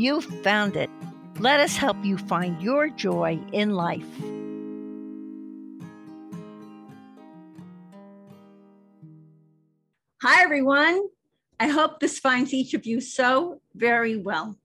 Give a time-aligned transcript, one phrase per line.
[0.00, 0.88] you've found it.
[1.38, 4.06] Let us help you find your joy in life.
[10.22, 11.02] Hi, everyone.
[11.60, 14.56] I hope this finds each of you so very well.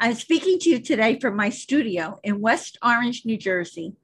[0.00, 3.94] I'm speaking to you today from my studio in West Orange, New Jersey.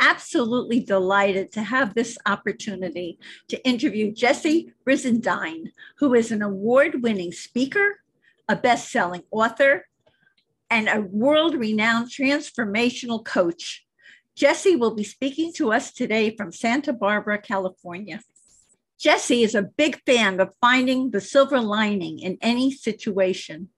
[0.00, 3.18] Absolutely delighted to have this opportunity
[3.48, 8.00] to interview Jesse Brizendine, who is an award winning speaker,
[8.48, 9.86] a best selling author,
[10.70, 13.84] and a world renowned transformational coach.
[14.34, 18.20] Jesse will be speaking to us today from Santa Barbara, California.
[18.98, 23.68] Jesse is a big fan of finding the silver lining in any situation.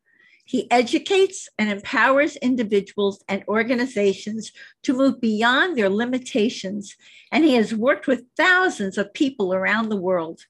[0.45, 4.51] He educates and empowers individuals and organizations
[4.85, 6.97] to move beyond their limitations,
[7.31, 10.47] and he has worked with thousands of people around the world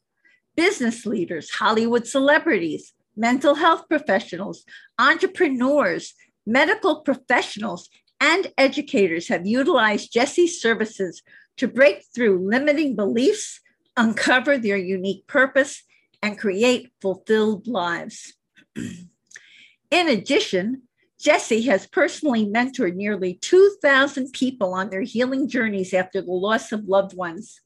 [0.55, 4.65] business leaders, Hollywood celebrities, mental health professionals,
[4.99, 6.15] entrepreneurs,
[6.49, 11.23] medical professionals, and educators have utilized Jesse's services
[11.59, 13.61] to break through limiting beliefs,
[13.97, 15.83] uncover their unique purpose,
[16.23, 18.35] and create fulfilled lives.
[18.77, 20.83] In addition,
[21.21, 26.89] Jesse has personally mentored nearly 2,000 people on their healing journeys after the loss of
[26.89, 27.61] loved ones.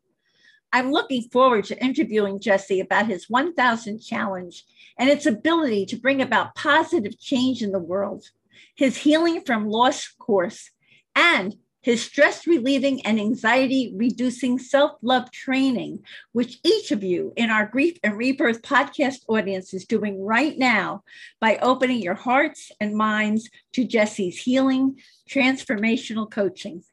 [0.73, 4.65] I'm looking forward to interviewing Jesse about his 1000 challenge
[4.99, 8.31] and its ability to bring about positive change in the world,
[8.75, 10.71] his healing from loss course,
[11.15, 17.51] and his stress relieving and anxiety reducing self love training, which each of you in
[17.51, 21.03] our Grief and Rebirth podcast audience is doing right now
[21.41, 26.85] by opening your hearts and minds to Jesse's healing transformational coaching.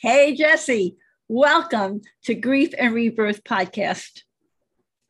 [0.00, 0.96] Hey, Jesse,
[1.28, 4.22] welcome to Grief and Rebirth podcast.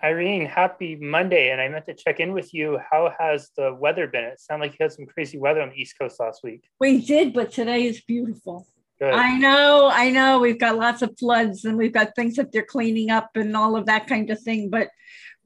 [0.02, 1.50] Irene, happy Monday.
[1.50, 2.78] And I meant to check in with you.
[2.90, 4.24] How has the weather been?
[4.24, 6.62] It sounded like you had some crazy weather on the East Coast last week.
[6.78, 8.66] We did, but today is beautiful.
[9.00, 9.14] Good.
[9.14, 10.40] I know, I know.
[10.40, 13.76] We've got lots of floods and we've got things that they're cleaning up and all
[13.76, 14.70] of that kind of thing.
[14.70, 14.88] But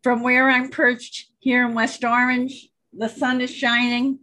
[0.03, 4.21] from where I'm perched here in West Orange, the sun is shining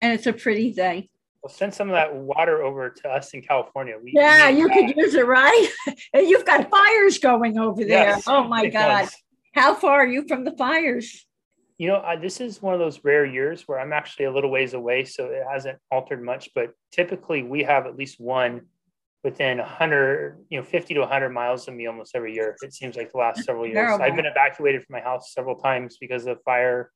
[0.00, 1.10] and it's a pretty day.
[1.42, 3.96] Well, send some of that water over to us in California.
[4.02, 5.68] We, yeah, you could use it, right?
[6.14, 8.08] You've got fires going over there.
[8.08, 9.02] Yes, oh my God.
[9.02, 9.16] Ones.
[9.56, 11.26] How far are you from the fires?
[11.78, 14.50] you know, I, this is one of those rare years where I'm actually a little
[14.50, 16.48] ways away, so it hasn't altered much.
[16.54, 18.62] But typically, we have at least one
[19.22, 22.56] within 100, you know, 50 to 100 miles of me almost every year.
[22.62, 23.74] It seems like the last several years.
[23.74, 24.04] Terrible.
[24.04, 26.90] I've been evacuated from my house several times because of fire.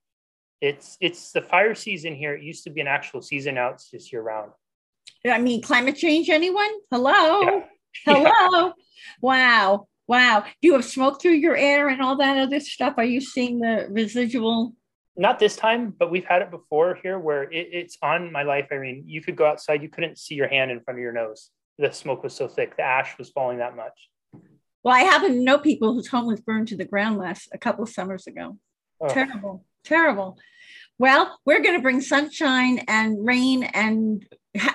[0.62, 2.34] It's it's the fire season here.
[2.34, 4.53] It used to be an actual season out; It's just year round.
[5.27, 6.31] I mean, climate change.
[6.31, 6.71] Anyone?
[6.91, 7.42] Hello.
[7.42, 7.60] Yeah.
[8.06, 8.66] Hello.
[8.66, 8.72] Yeah.
[9.21, 9.88] Wow.
[10.10, 10.41] Wow.
[10.41, 12.94] Do you have smoke through your air and all that other stuff?
[12.97, 14.75] Are you seeing the residual?
[15.16, 18.66] Not this time, but we've had it before here where it, it's on my life.
[18.72, 21.12] I mean, you could go outside, you couldn't see your hand in front of your
[21.12, 21.50] nose.
[21.78, 23.93] The smoke was so thick, the ash was falling that much.
[24.82, 27.59] Well, I happen to know people whose home was burned to the ground last a
[27.59, 28.56] couple of summers ago.
[29.00, 29.06] Oh.
[29.06, 30.38] Terrible, terrible.
[30.98, 34.27] Well, we're going to bring sunshine and rain and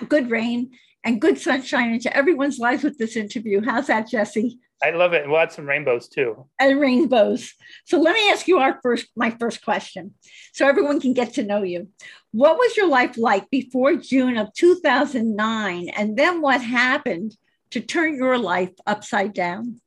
[0.08, 0.72] good rain
[1.04, 3.62] and good sunshine into everyone's lives with this interview.
[3.62, 4.60] How's that, Jesse?
[4.84, 5.28] I love it.
[5.28, 6.48] We'll add some rainbows too.
[6.60, 7.54] And rainbows.
[7.86, 10.14] So let me ask you our first, my first question,
[10.54, 11.90] so everyone can get to know you.
[12.32, 17.36] What was your life like before June of 2009, and then what happened
[17.72, 19.82] to turn your life upside down?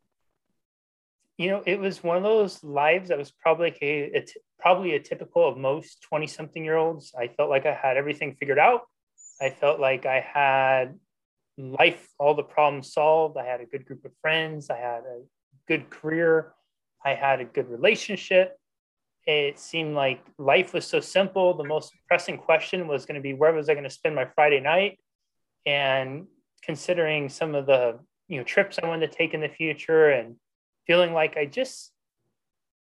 [1.37, 4.94] You know, it was one of those lives that was probably a, a t- probably
[4.94, 7.14] a typical of most 20 something year olds.
[7.17, 8.82] I felt like I had everything figured out.
[9.41, 10.99] I felt like I had
[11.58, 13.37] life, all the problems solved.
[13.37, 14.70] I had a good group of friends.
[14.70, 15.22] I had a
[15.66, 16.52] good career.
[17.05, 18.56] I had a good relationship.
[19.26, 21.55] It seemed like life was so simple.
[21.55, 24.26] The most pressing question was going to be where was I going to spend my
[24.34, 24.99] Friday night?
[25.66, 26.26] And
[26.62, 30.37] considering some of the you know trips I wanted to take in the future and
[30.87, 31.93] feeling like I just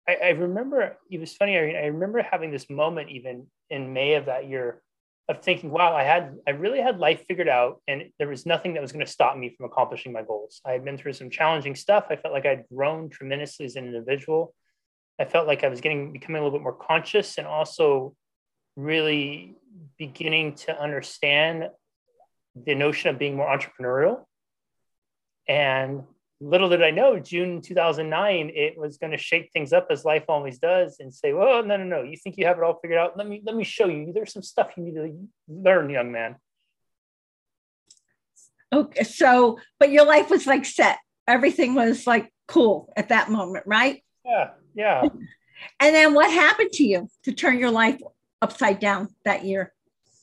[0.07, 1.57] I, I remember it was funny.
[1.57, 4.81] I, I remember having this moment even in May of that year
[5.29, 8.73] of thinking, wow, I had, I really had life figured out and there was nothing
[8.73, 10.59] that was going to stop me from accomplishing my goals.
[10.65, 12.07] I had been through some challenging stuff.
[12.09, 14.53] I felt like I'd grown tremendously as an individual.
[15.19, 18.15] I felt like I was getting, becoming a little bit more conscious and also
[18.75, 19.55] really
[19.97, 21.69] beginning to understand
[22.55, 24.25] the notion of being more entrepreneurial.
[25.47, 26.03] And
[26.43, 30.25] little did I know, June 2009, it was going to shake things up as life
[30.27, 32.03] always does, and say, "Well, no, no, no.
[32.03, 33.17] You think you have it all figured out?
[33.17, 34.11] Let me let me show you.
[34.13, 36.35] There's some stuff you need to learn, young man."
[38.73, 40.99] Okay, so but your life was like set.
[41.27, 44.03] Everything was like cool at that moment, right?
[44.25, 45.03] Yeah, yeah.
[45.79, 47.99] and then what happened to you to turn your life
[48.41, 49.73] upside down that year?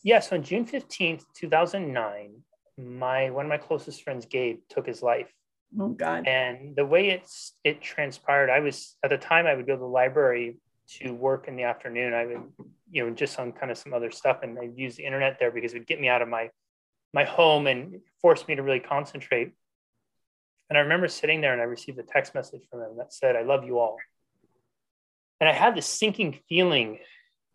[0.03, 2.43] Yes, yeah, so on June 15th, 2009,
[2.79, 5.33] my one of my closest friends, Gabe, took his life.
[5.79, 6.27] Oh God.
[6.27, 9.81] And the way it's it transpired, I was at the time I would go to
[9.81, 10.59] the library
[10.99, 12.13] to work in the afternoon.
[12.15, 12.43] I would,
[12.91, 15.51] you know, just on kind of some other stuff and I'd use the internet there
[15.51, 16.51] because it would get me out of my
[17.13, 19.53] my home and force me to really concentrate.
[20.69, 23.35] And I remember sitting there and I received a text message from him that said,
[23.35, 23.97] I love you all.
[25.41, 27.01] And I had this sinking feeling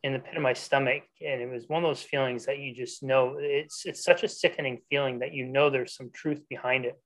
[0.04, 1.04] in the pit of my stomach.
[1.26, 4.28] And it was one of those feelings that you just know it's it's such a
[4.28, 7.00] sickening feeling that you know there's some truth behind it.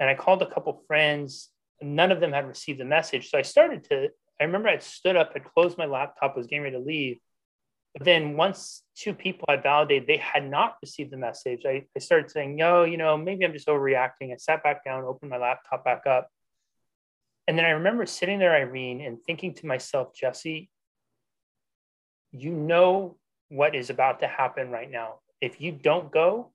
[0.00, 1.50] And I called a couple friends,
[1.80, 3.30] none of them had received the message.
[3.30, 4.08] So I started to,
[4.40, 7.18] I remember I stood up, had closed my laptop, was getting ready to leave.
[7.94, 11.98] But then once two people had validated they had not received the message, I, I
[11.98, 14.32] started saying, no, you know, maybe I'm just overreacting.
[14.32, 16.28] I sat back down, opened my laptop back up.
[17.48, 20.70] And then I remember sitting there, Irene, and thinking to myself, Jesse,
[22.30, 23.16] you know
[23.48, 25.20] what is about to happen right now.
[25.40, 26.52] If you don't go,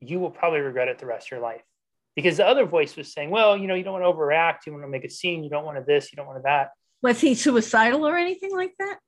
[0.00, 1.62] you will probably regret it the rest of your life.
[2.16, 4.66] Because the other voice was saying, well, you know, you don't want to overreact.
[4.66, 5.44] You want to make a scene.
[5.44, 6.10] You don't want to this.
[6.10, 6.70] You don't want to that.
[7.02, 8.98] Was he suicidal or anything like that?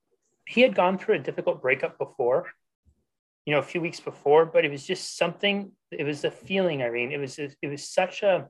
[0.48, 2.46] he had gone through a difficult breakup before,
[3.44, 6.82] you know, a few weeks before, but it was just something, it was a feeling,
[6.82, 7.12] Irene.
[7.12, 8.48] It was, it was such a,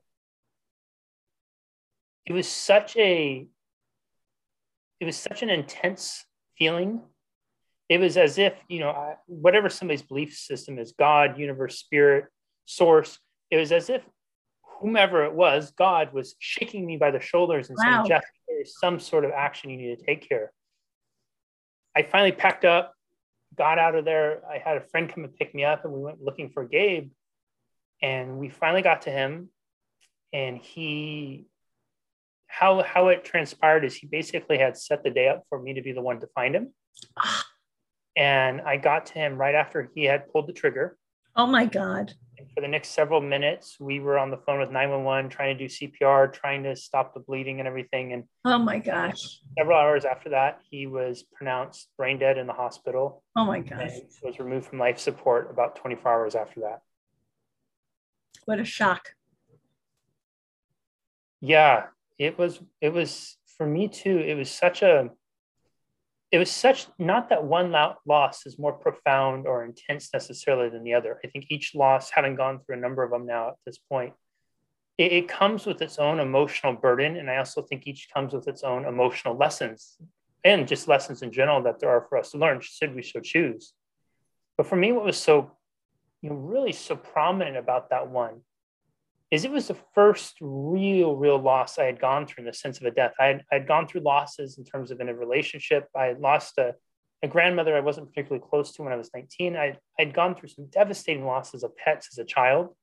[2.24, 3.48] it was such a,
[5.00, 6.24] it was such an intense
[6.56, 7.02] feeling.
[7.88, 12.26] It was as if, you know, whatever somebody's belief system is God, universe, spirit,
[12.64, 13.18] source,
[13.50, 14.02] it was as if
[14.80, 18.04] whomever it was, God was shaking me by the shoulders and wow.
[18.04, 20.52] saying, Jeff, there's some sort of action you need to take here.
[21.96, 22.94] I finally packed up,
[23.56, 24.42] got out of there.
[24.48, 27.10] I had a friend come and pick me up, and we went looking for Gabe.
[28.02, 29.48] And we finally got to him,
[30.32, 31.46] and he,
[32.46, 35.82] how how it transpired is he basically had set the day up for me to
[35.82, 36.72] be the one to find him.
[37.16, 37.44] Ah.
[38.16, 40.96] and I got to him right after he had pulled the trigger.
[41.38, 42.12] Oh my God.
[42.36, 45.68] And for the next several minutes, we were on the phone with 911 trying to
[45.68, 48.12] do CPR, trying to stop the bleeding and everything.
[48.12, 49.40] And oh my gosh.
[49.56, 53.22] Several hours after that, he was pronounced brain dead in the hospital.
[53.36, 53.92] Oh my gosh.
[54.24, 56.80] Was removed from life support about 24 hours after that.
[58.44, 59.10] What a shock.
[61.40, 61.84] Yeah,
[62.18, 64.18] it was it was for me too.
[64.18, 65.10] It was such a
[66.30, 67.72] it was such not that one
[68.04, 71.18] loss is more profound or intense necessarily than the other.
[71.24, 74.12] I think each loss, having gone through a number of them now at this point,
[74.98, 77.16] it, it, comes with its own emotional burden.
[77.16, 79.96] And I also think each comes with its own emotional lessons
[80.44, 83.20] and just lessons in general that there are for us to learn, should we so
[83.20, 83.72] choose.
[84.58, 85.52] But for me, what was so,
[86.20, 88.40] you know, really so prominent about that one
[89.30, 92.78] is it was the first real, real loss I had gone through in the sense
[92.78, 93.12] of a death.
[93.20, 95.86] I had, I had gone through losses in terms of in a relationship.
[95.94, 96.74] I had lost a,
[97.22, 99.56] a grandmother I wasn't particularly close to when I was 19.
[99.56, 102.74] I had gone through some devastating losses of pets as a child.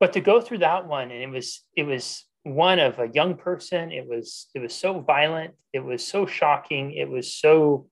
[0.00, 3.36] But to go through that one, and it was it was one of a young
[3.36, 3.90] person.
[3.90, 5.54] It was it was so violent.
[5.72, 6.92] It was so shocking.
[6.92, 7.88] It was so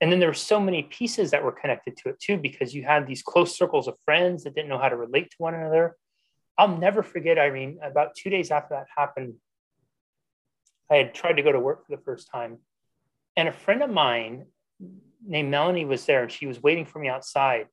[0.00, 2.82] and then there were so many pieces that were connected to it too because you
[2.82, 5.96] had these close circles of friends that didn't know how to relate to one another
[6.56, 9.34] I'll never forget, Irene, about two days after that happened,
[10.90, 12.58] I had tried to go to work for the first time.
[13.36, 14.46] And a friend of mine
[15.26, 17.66] named Melanie was there and she was waiting for me outside.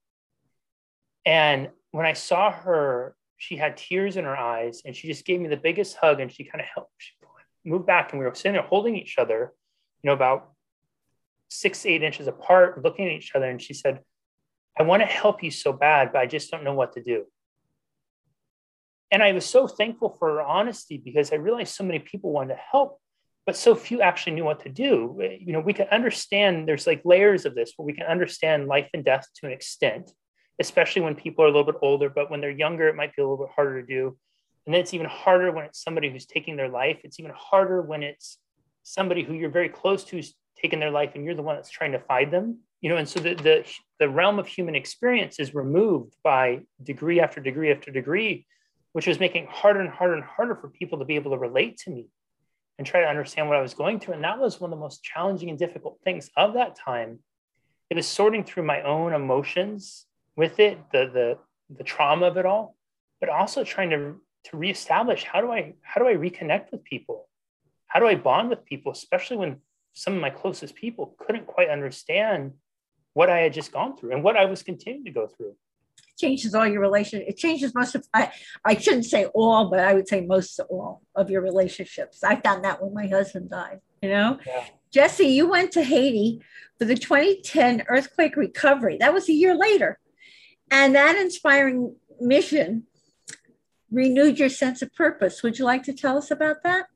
[1.25, 5.39] And when I saw her, she had tears in her eyes and she just gave
[5.39, 8.33] me the biggest hug and she kind of helped she moved back and we were
[8.33, 9.53] sitting there holding each other,
[10.01, 10.51] you know, about
[11.49, 13.47] six, eight inches apart, looking at each other.
[13.49, 13.99] And she said,
[14.79, 17.25] I want to help you so bad, but I just don't know what to do
[19.11, 22.55] and I was so thankful for her honesty because I realized so many people wanted
[22.55, 22.99] to help,
[23.45, 25.19] but so few actually knew what to do.
[25.39, 28.89] You know, we can understand there's like layers of this where we can understand life
[28.93, 30.11] and death to an extent,
[30.59, 33.21] especially when people are a little bit older, but when they're younger, it might be
[33.21, 34.17] a little bit harder to do.
[34.65, 36.99] And then it's even harder when it's somebody who's taking their life.
[37.03, 38.37] It's even harder when it's
[38.83, 41.69] somebody who you're very close to who's taken their life and you're the one that's
[41.69, 42.59] trying to find them.
[42.79, 43.65] You know, and so the, the,
[43.99, 48.45] the realm of human experience is removed by degree after degree after degree
[48.93, 51.77] which was making harder and harder and harder for people to be able to relate
[51.79, 52.07] to me.
[52.77, 54.15] and try to understand what I was going through.
[54.15, 57.19] And that was one of the most challenging and difficult things of that time.
[57.91, 61.37] It was sorting through my own emotions with it, the the
[61.77, 62.75] the trauma of it all,
[63.19, 67.29] but also trying to to reestablish how do I how do I reconnect with people?
[67.87, 69.61] How do I bond with people, especially when
[69.93, 72.53] some of my closest people couldn't quite understand
[73.13, 75.55] what I had just gone through and what I was continuing to go through.
[76.19, 77.21] Changes all your relation.
[77.21, 78.31] It changes most of I
[78.65, 82.23] I shouldn't say all, but I would say most of all of your relationships.
[82.23, 83.79] I found that when my husband died.
[84.01, 84.65] You know, yeah.
[84.91, 86.41] Jesse, you went to Haiti
[86.77, 88.97] for the 2010 earthquake recovery.
[88.99, 89.99] That was a year later,
[90.69, 92.83] and that inspiring mission
[93.91, 95.43] renewed your sense of purpose.
[95.43, 96.87] Would you like to tell us about that?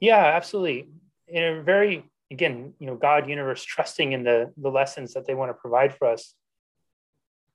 [0.00, 0.88] Yeah, absolutely.
[1.28, 5.34] In a very again, you know, God, universe, trusting in the the lessons that they
[5.34, 6.34] want to provide for us.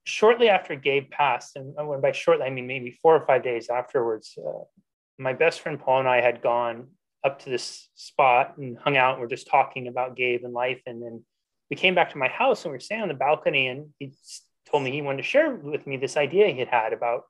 [0.10, 3.70] Shortly after Gabe passed, and when by shortly I mean maybe four or five days
[3.70, 4.64] afterwards, uh,
[5.20, 6.88] my best friend Paul and I had gone
[7.24, 9.14] up to this spot and hung out.
[9.14, 11.24] And we're just talking about Gabe and life, and then
[11.70, 14.12] we came back to my house and we were standing on the balcony, and he
[14.70, 17.24] told me he wanted to share with me this idea he had had about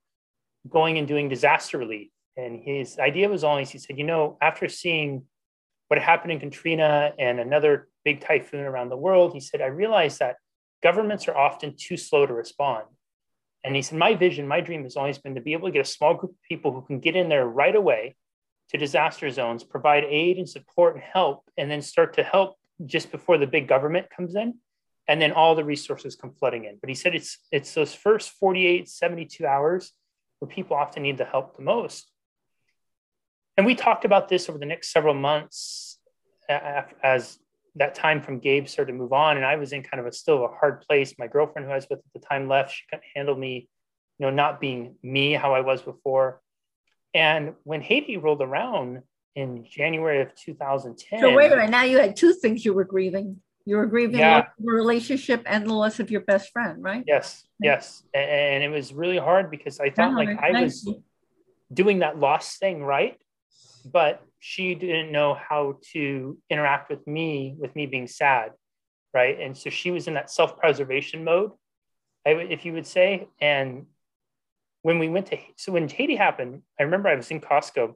[0.70, 2.10] going and doing disaster relief.
[2.38, 5.26] And his idea was always, he said, you know, after seeing
[5.90, 10.20] what happened in Katrina and another big typhoon around the world, he said, I realized
[10.20, 10.38] that
[10.82, 12.86] governments are often too slow to respond.
[13.64, 15.86] And he said, My vision, my dream has always been to be able to get
[15.86, 18.16] a small group of people who can get in there right away
[18.70, 23.12] to disaster zones, provide aid and support and help, and then start to help just
[23.12, 24.56] before the big government comes in.
[25.08, 26.78] And then all the resources come flooding in.
[26.80, 29.92] But he said it's it's those first 48, 72 hours
[30.38, 32.12] where people often need the help the most.
[33.58, 36.00] And we talked about this over the next several months
[36.48, 37.38] as
[37.76, 39.38] that time from Gabe started to move on.
[39.38, 41.14] And I was in kind of a still a hard place.
[41.18, 42.74] My girlfriend who I was with at the time left.
[42.74, 43.70] She couldn't handle me,
[44.18, 46.42] you know, not being me how I was before.
[47.14, 49.02] And when Haiti rolled around
[49.36, 51.20] in January of 2010.
[51.22, 51.72] So wait a minute.
[51.72, 53.42] Now you had two things you were grieving.
[53.66, 54.46] You were grieving yeah.
[54.58, 57.04] the relationship and the loss of your best friend, right?
[57.06, 58.04] Yes, yes.
[58.14, 60.90] And it was really hard because I felt like I was
[61.72, 63.16] doing that loss thing right
[63.86, 68.52] but she didn't know how to interact with me with me being sad
[69.14, 69.40] right?
[69.40, 71.52] And so she was in that self-preservation mode
[72.26, 73.28] if you would say.
[73.42, 73.88] And
[74.82, 77.96] when we went to so when haiti happened i remember i was in costco.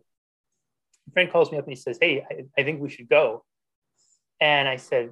[1.07, 3.43] A friend calls me up and he says hey i, I think we should go.
[4.41, 5.11] And i said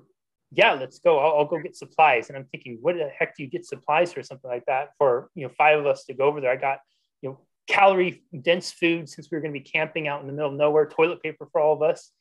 [0.54, 1.18] yeah let's go.
[1.20, 2.30] I'll, I'll, go get supplies.
[2.30, 5.30] And i'm thinking what the heck do you get supplies for something like that for
[5.36, 6.52] you know five of us to go over there?
[6.52, 6.80] I got
[7.22, 10.34] you know calorie dense food since we were going to be camping out in the
[10.34, 12.12] middle of nowhere, toilet paper for all of us.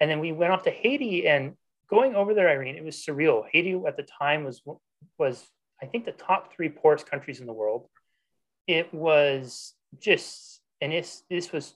[0.00, 1.54] And then we went off to Haiti and
[1.88, 3.44] going over there, Irene, it was surreal.
[3.50, 4.62] Haiti at the time was,
[5.18, 5.44] was
[5.82, 7.88] I think the top three poorest countries in the world.
[8.66, 11.74] It was just, and it's, this was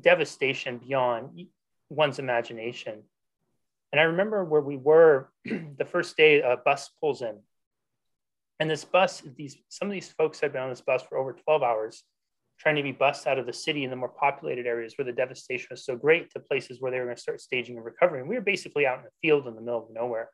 [0.00, 1.46] devastation beyond
[1.88, 3.02] one's imagination.
[3.92, 7.38] And I remember where we were the first day a bus pulls in.
[8.60, 11.32] And this bus, these some of these folks had been on this bus for over
[11.32, 12.02] 12 hours
[12.58, 15.12] trying to be bussed out of the city in the more populated areas where the
[15.12, 18.26] devastation was so great to places where they were going to start staging and recovering.
[18.26, 20.30] We were basically out in the field in the middle of nowhere.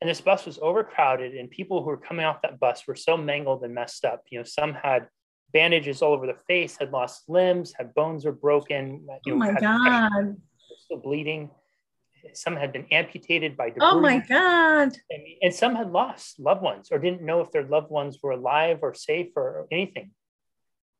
[0.00, 3.18] And this bus was overcrowded, and people who were coming off that bus were so
[3.18, 4.22] mangled and messed up.
[4.30, 5.08] You know, some had
[5.52, 9.06] bandages all over the face, had lost limbs, had bones were broken.
[9.26, 10.36] You know, oh my God.
[10.84, 11.50] Still bleeding.
[12.32, 13.88] Some had been amputated by oh debris.
[13.88, 14.96] Oh my God.
[15.10, 18.32] And, and some had lost loved ones or didn't know if their loved ones were
[18.32, 20.10] alive or safe or anything.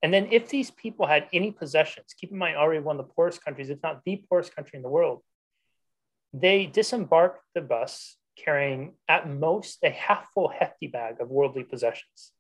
[0.03, 3.13] And then if these people had any possessions, keep in mind already one of the
[3.13, 5.23] poorest countries, if not the poorest country in the world,
[6.33, 12.33] they disembarked the bus carrying at most a half full hefty bag of worldly possessions.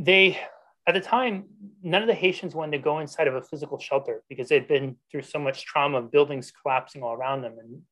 [0.00, 0.40] They,
[0.86, 1.44] at the time,
[1.82, 4.96] none of the Haitians wanted to go inside of a physical shelter because they'd been
[5.10, 7.56] through so much trauma, of buildings collapsing all around them.
[7.60, 7.82] And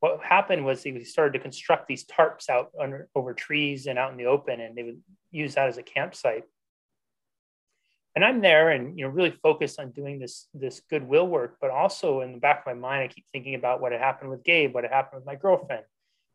[0.00, 4.10] what happened was they started to construct these tarps out under, over trees and out
[4.10, 6.44] in the open, and they would use that as a campsite
[8.16, 11.70] and I'm there and you know really focused on doing this this goodwill work, but
[11.70, 14.42] also in the back of my mind, I keep thinking about what had happened with
[14.42, 15.84] Gabe, what had happened with my girlfriend,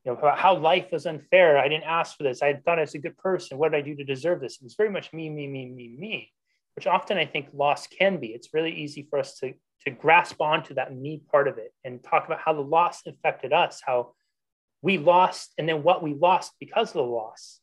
[0.05, 1.57] you know, about how life was unfair.
[1.57, 2.43] I didn't ask for this.
[2.43, 3.57] I thought I was a good person.
[3.57, 4.57] What did I do to deserve this?
[4.57, 6.31] It was very much me, me, me, me, me,
[6.75, 8.27] which often I think loss can be.
[8.27, 9.53] It's really easy for us to
[9.85, 13.51] to grasp onto that me part of it and talk about how the loss affected
[13.51, 14.13] us, how
[14.83, 17.61] we lost, and then what we lost because of the loss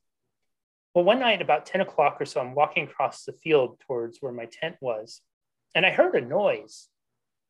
[0.95, 4.33] well, one night about 10 o'clock or so, I'm walking across the field towards where
[4.33, 5.21] my tent was,
[5.75, 6.89] and I heard a noise.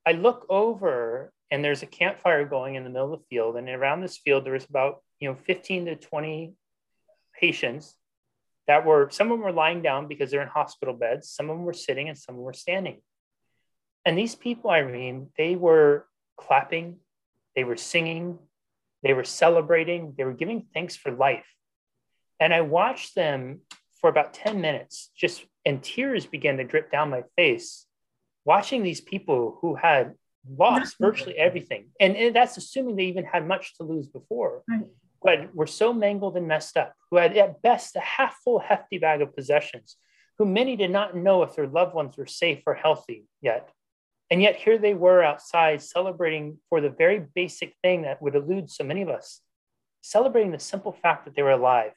[0.06, 3.56] I look over and there's a campfire going in the middle of the field.
[3.56, 6.54] And around this field, there was about, you know, 15 to 20
[7.36, 7.94] Haitians
[8.66, 11.30] that were, some of them were lying down because they're in hospital beds.
[11.30, 13.00] Some of them were sitting and some were standing.
[14.04, 16.98] And these people, Irene, they were clapping,
[17.56, 18.38] they were singing,
[19.02, 21.46] they were celebrating, they were giving thanks for life.
[22.40, 23.60] And I watched them
[24.00, 27.86] for about 10 minutes, just and tears began to drip down my face,
[28.44, 30.14] watching these people who had
[30.48, 31.88] lost virtually everything.
[32.00, 34.62] And, and that's assuming they even had much to lose before.
[34.68, 34.86] Right.
[35.20, 38.98] But were so mangled and messed up, who had at best a half full, hefty
[38.98, 39.96] bag of possessions,
[40.38, 43.68] who many did not know if their loved ones were safe or healthy yet.
[44.30, 48.70] And yet here they were outside celebrating for the very basic thing that would elude
[48.70, 49.40] so many of us,
[50.02, 51.92] celebrating the simple fact that they were alive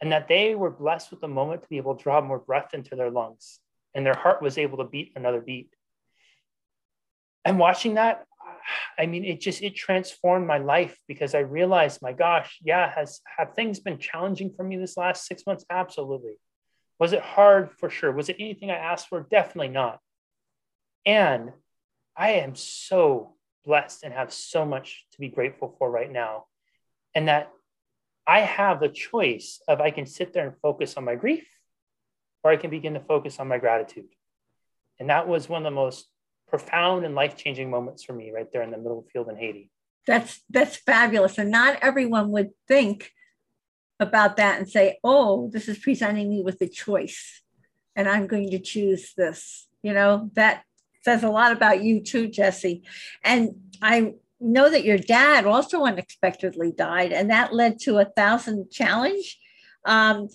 [0.00, 2.74] and that they were blessed with the moment to be able to draw more breath
[2.74, 3.60] into their lungs
[3.94, 5.70] and their heart was able to beat another beat.
[7.44, 8.24] And watching that,
[8.98, 13.20] I mean, it just it transformed my life because I realized, my gosh, yeah, has
[13.38, 15.64] have things been challenging for me this last six months?
[15.70, 16.34] Absolutely.
[16.98, 18.12] Was it hard for sure?
[18.12, 19.26] Was it anything I asked for?
[19.30, 20.00] Definitely not.
[21.06, 21.52] And
[22.16, 26.44] I am so blessed and have so much to be grateful for right now.
[27.14, 27.50] And that
[28.30, 31.48] I have the choice of I can sit there and focus on my grief
[32.44, 34.10] or I can begin to focus on my gratitude.
[35.00, 36.06] And that was one of the most
[36.48, 39.72] profound and life-changing moments for me right there in the middle field in Haiti.
[40.06, 41.38] That's that's fabulous.
[41.38, 43.10] And not everyone would think
[43.98, 47.42] about that and say, oh, this is presenting me with a choice
[47.96, 49.66] and I'm going to choose this.
[49.82, 50.62] You know, that
[51.02, 52.84] says a lot about you too, Jesse.
[53.24, 58.70] And I know that your dad also unexpectedly died, and that led to a thousand
[58.70, 59.38] challenge.
[59.84, 60.28] Um,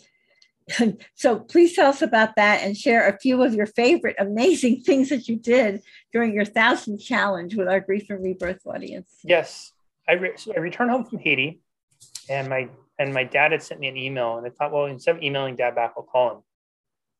[1.16, 5.10] so please tell us about that and share a few of your favorite amazing things
[5.10, 5.82] that you did
[6.12, 9.10] during your thousand challenge with our grief and rebirth audience.
[9.24, 9.74] Yes,
[10.08, 11.62] I, re- so I returned home from Haiti,
[12.30, 15.18] and my and my dad had sent me an email, and I thought, well, instead
[15.18, 16.42] of emailing dad back, I'll call him.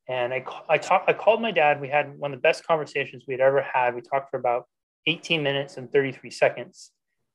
[0.08, 1.80] And I, I, talk, I called my dad.
[1.80, 3.94] We had one of the best conversations we had ever had.
[3.94, 4.68] We talked for about
[5.06, 6.90] 18 minutes and 33 seconds.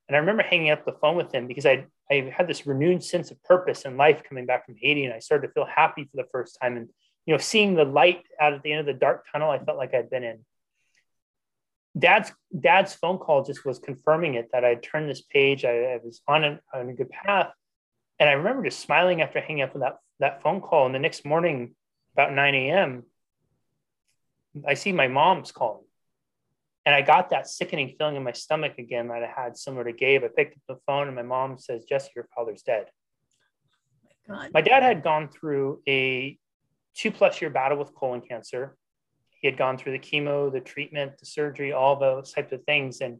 [0.07, 3.03] And I remember hanging up the phone with him because I, I had this renewed
[3.03, 5.05] sense of purpose in life coming back from Haiti.
[5.05, 6.75] And I started to feel happy for the first time.
[6.75, 6.89] And,
[7.25, 9.77] you know, seeing the light out at the end of the dark tunnel, I felt
[9.77, 10.39] like I'd been in.
[11.97, 15.65] Dad's dad's phone call just was confirming it that I had turned this page.
[15.65, 17.51] I, I was on a, on a good path.
[18.19, 20.85] And I remember just smiling after hanging up with that, that phone call.
[20.85, 21.73] And the next morning,
[22.13, 23.03] about 9 a.m.,
[24.67, 25.85] I see my mom's calling.
[26.85, 29.93] And I got that sickening feeling in my stomach again that I had similar to
[29.93, 30.23] Gabe.
[30.23, 32.87] I picked up the phone and my mom says, Jesse, your father's dead.
[34.29, 36.37] Oh my dad had gone through a
[36.95, 38.75] two plus year battle with colon cancer.
[39.41, 43.01] He had gone through the chemo, the treatment, the surgery, all those types of things.
[43.01, 43.19] And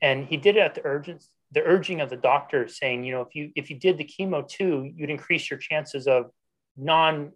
[0.00, 3.22] and he did it at the urgent the urging of the doctor saying, you know,
[3.22, 6.30] if you if you did the chemo too, you'd increase your chances of
[6.76, 7.32] non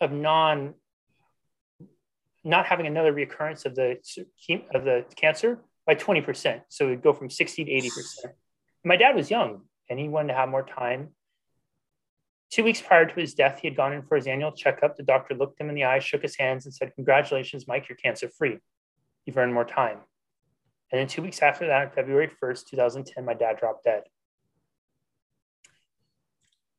[0.00, 0.74] of non
[2.44, 3.98] not having another recurrence of the
[4.74, 6.62] of the cancer by 20%.
[6.68, 8.32] So it'd go from 60 to 80%.
[8.84, 11.10] My dad was young and he wanted to have more time.
[12.50, 14.96] Two weeks prior to his death, he had gone in for his annual checkup.
[14.96, 17.96] The doctor looked him in the eye, shook his hands, and said, Congratulations, Mike, you're
[17.96, 18.58] cancer free.
[19.24, 19.98] You've earned more time.
[20.90, 24.02] And then two weeks after that, February 1st, 2010, my dad dropped dead.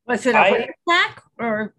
[0.06, 1.74] Was it a heart attack or?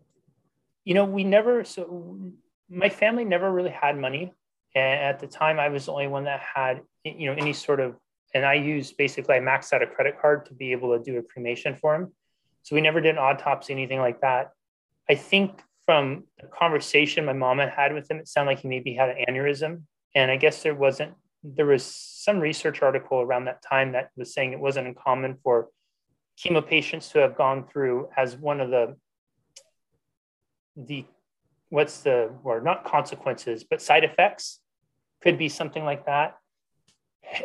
[0.83, 2.33] You know, we never, so
[2.69, 4.33] my family never really had money.
[4.75, 7.79] And at the time, I was the only one that had, you know, any sort
[7.79, 7.95] of,
[8.33, 11.17] and I used basically, I maxed out a credit card to be able to do
[11.17, 12.13] a cremation for him.
[12.63, 14.51] So we never did an autopsy, anything like that.
[15.09, 18.67] I think from the conversation my mom had had with him, it sounded like he
[18.67, 19.83] maybe had an aneurysm.
[20.13, 24.33] And I guess there wasn't, there was some research article around that time that was
[24.33, 25.69] saying it wasn't uncommon for
[26.37, 28.95] chemo patients to have gone through as one of the
[30.75, 31.05] the
[31.69, 34.59] what's the or not consequences but side effects
[35.25, 36.37] could be something like that.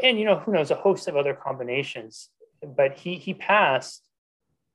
[0.02, 2.28] And you know who knows a host of other combinations.
[2.62, 4.02] But he he passed.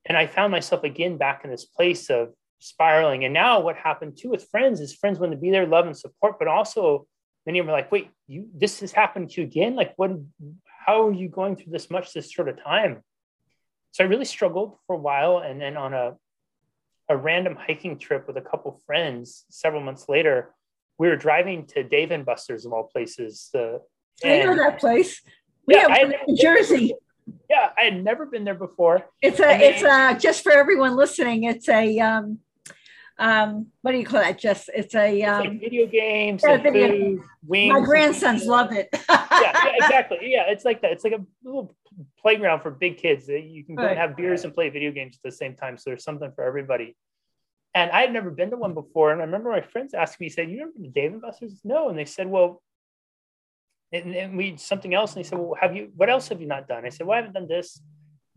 [0.07, 3.23] And i found myself again back in this place of spiraling.
[3.25, 5.97] And now what happened too with friends is friends want to be there love and
[5.97, 6.39] support.
[6.39, 7.07] But also
[7.45, 9.75] many of them are like wait you this has happened to you again?
[9.75, 10.11] Like what
[10.85, 13.01] how are you going through this much this sort of time?
[13.91, 16.15] So i really struggled for a while and then on a
[17.09, 20.53] a random hiking trip with a couple friends several months later.
[20.97, 23.49] We were driving to Dave and Buster's of all places.
[23.53, 23.79] Uh,
[24.23, 25.21] I know that place.
[25.67, 26.93] We yeah, have New Jersey.
[27.49, 29.05] Yeah, I had never been there before.
[29.21, 31.43] It's a, it's a, just for everyone listening.
[31.43, 32.39] It's a, um,
[33.17, 34.37] um, what do you call that?
[34.37, 37.73] Just it's a um, it's like video games, yeah, video, food, wings.
[37.73, 38.89] My grandsons love it.
[38.93, 40.17] yeah, yeah, exactly.
[40.23, 40.91] Yeah, it's like that.
[40.91, 41.75] It's like a little
[42.19, 43.91] playground for big kids that you can go right.
[43.91, 45.77] and have beers and play video games at the same time.
[45.77, 46.95] So there's something for everybody.
[47.73, 49.11] And I had never been to one before.
[49.11, 51.59] And I remember my friends asked me, said, You ever been to Dave and Buster's?
[51.63, 51.89] No.
[51.89, 52.61] And they said, Well,
[53.91, 55.13] and then we something else.
[55.15, 56.85] And he said, well, have you, what else have you not done?
[56.85, 57.81] I said, well, I haven't done this.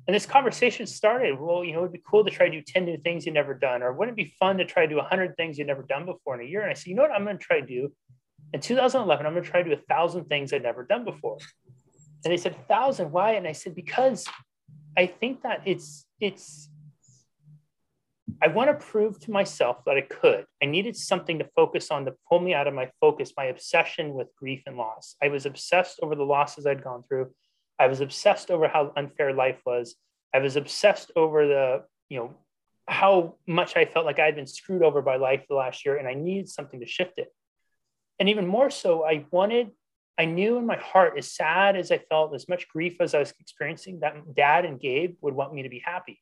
[0.07, 2.87] And this conversation started, well, you know, it'd be cool to try to do 10
[2.87, 5.37] new things you've never done, or wouldn't it be fun to try to do 100
[5.37, 6.63] things you've never done before in a year?
[6.63, 7.93] And I said, you know what I'm going to try to do?
[8.55, 11.37] In 2011, I'm going to try to do a thousand things I'd never done before.
[12.25, 13.33] And they said, thousand, why?
[13.33, 14.27] And I said, because
[14.97, 16.69] I think that it's, it's,
[18.43, 20.45] I want to prove to myself that I could.
[20.63, 24.15] I needed something to focus on to pull me out of my focus, my obsession
[24.15, 25.17] with grief and loss.
[25.23, 27.31] I was obsessed over the losses I'd gone through.
[27.79, 29.97] I was obsessed over how unfair life was.
[30.35, 32.35] I was obsessed over the, you know,
[32.87, 35.97] how much I felt like I had been screwed over by life the last year,
[35.97, 37.33] and I needed something to shift it.
[38.19, 39.71] And even more so, I wanted,
[40.19, 43.21] I knew in my heart, as sad as I felt, as much grief as I
[43.21, 46.21] was experiencing, that dad and Gabe would want me to be happy.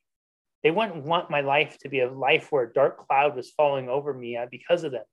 [0.63, 3.89] They wouldn't want my life to be a life where a dark cloud was falling
[3.89, 5.03] over me uh, because of them.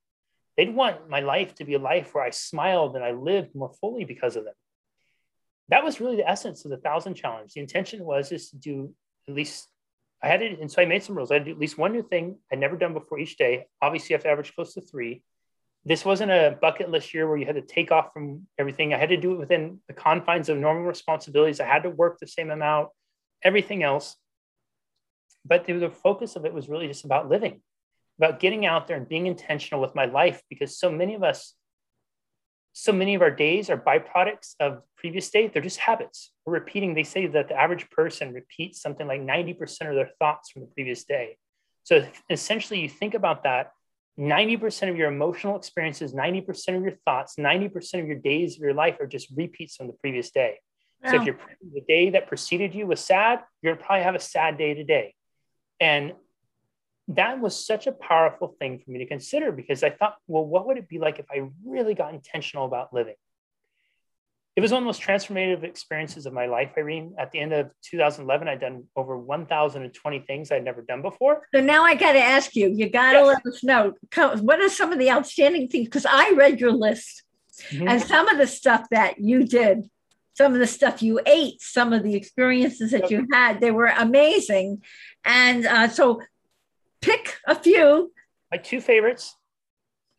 [0.56, 3.72] They'd want my life to be a life where I smiled and I lived more
[3.80, 4.54] fully because of them
[5.68, 7.54] that was really the essence of the thousand challenge.
[7.54, 8.94] The intention was just to do
[9.28, 9.68] at least
[10.22, 11.30] I had it, and so I made some rules.
[11.30, 13.66] I had to do at least one new thing I'd never done before each day.
[13.82, 15.22] Obviously, you have to average close to three.
[15.84, 18.94] This wasn't a bucket list year where you had to take off from everything.
[18.94, 21.60] I had to do it within the confines of normal responsibilities.
[21.60, 22.88] I had to work the same amount,
[23.42, 24.16] everything else.
[25.44, 27.60] But the focus of it was really just about living,
[28.18, 31.54] about getting out there and being intentional with my life, because so many of us
[32.76, 35.46] so many of our days are byproducts of previous day.
[35.46, 36.32] They're just habits.
[36.44, 36.92] We're repeating.
[36.92, 40.68] They say that the average person repeats something like 90% of their thoughts from the
[40.68, 41.36] previous day.
[41.84, 43.70] So essentially, you think about that
[44.18, 48.74] 90% of your emotional experiences, 90% of your thoughts, 90% of your days of your
[48.74, 50.58] life are just repeats from the previous day.
[51.02, 51.10] Wow.
[51.10, 51.38] So if you're
[51.72, 55.14] the day that preceded you was sad, you're gonna probably have a sad day today.
[55.80, 56.12] And
[57.08, 60.66] that was such a powerful thing for me to consider because I thought, well, what
[60.66, 63.16] would it be like if I really got intentional about living?
[64.56, 67.14] It was one of the most transformative experiences of my life, Irene.
[67.18, 71.48] At the end of 2011, I'd done over 1,020 things I'd never done before.
[71.52, 73.26] So now I got to ask you, you got to yes.
[73.26, 73.94] let us know
[74.40, 75.86] what are some of the outstanding things?
[75.86, 77.24] Because I read your list
[77.70, 77.88] mm-hmm.
[77.88, 79.90] and some of the stuff that you did,
[80.34, 83.86] some of the stuff you ate, some of the experiences that you had, they were
[83.86, 84.82] amazing.
[85.24, 86.22] And uh, so
[87.00, 88.12] pick a few.
[88.52, 89.34] My two favorites.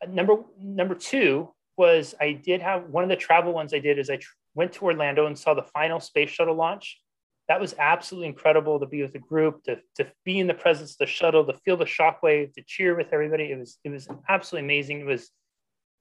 [0.03, 3.99] Uh, number number two was I did have one of the travel ones I did
[3.99, 6.99] is I tr- went to Orlando and saw the final space shuttle launch.
[7.47, 10.93] That was absolutely incredible to be with a group, to, to be in the presence
[10.93, 13.51] of the shuttle, to feel the shockwave, to cheer with everybody.
[13.51, 15.01] It was it was absolutely amazing.
[15.01, 15.29] It was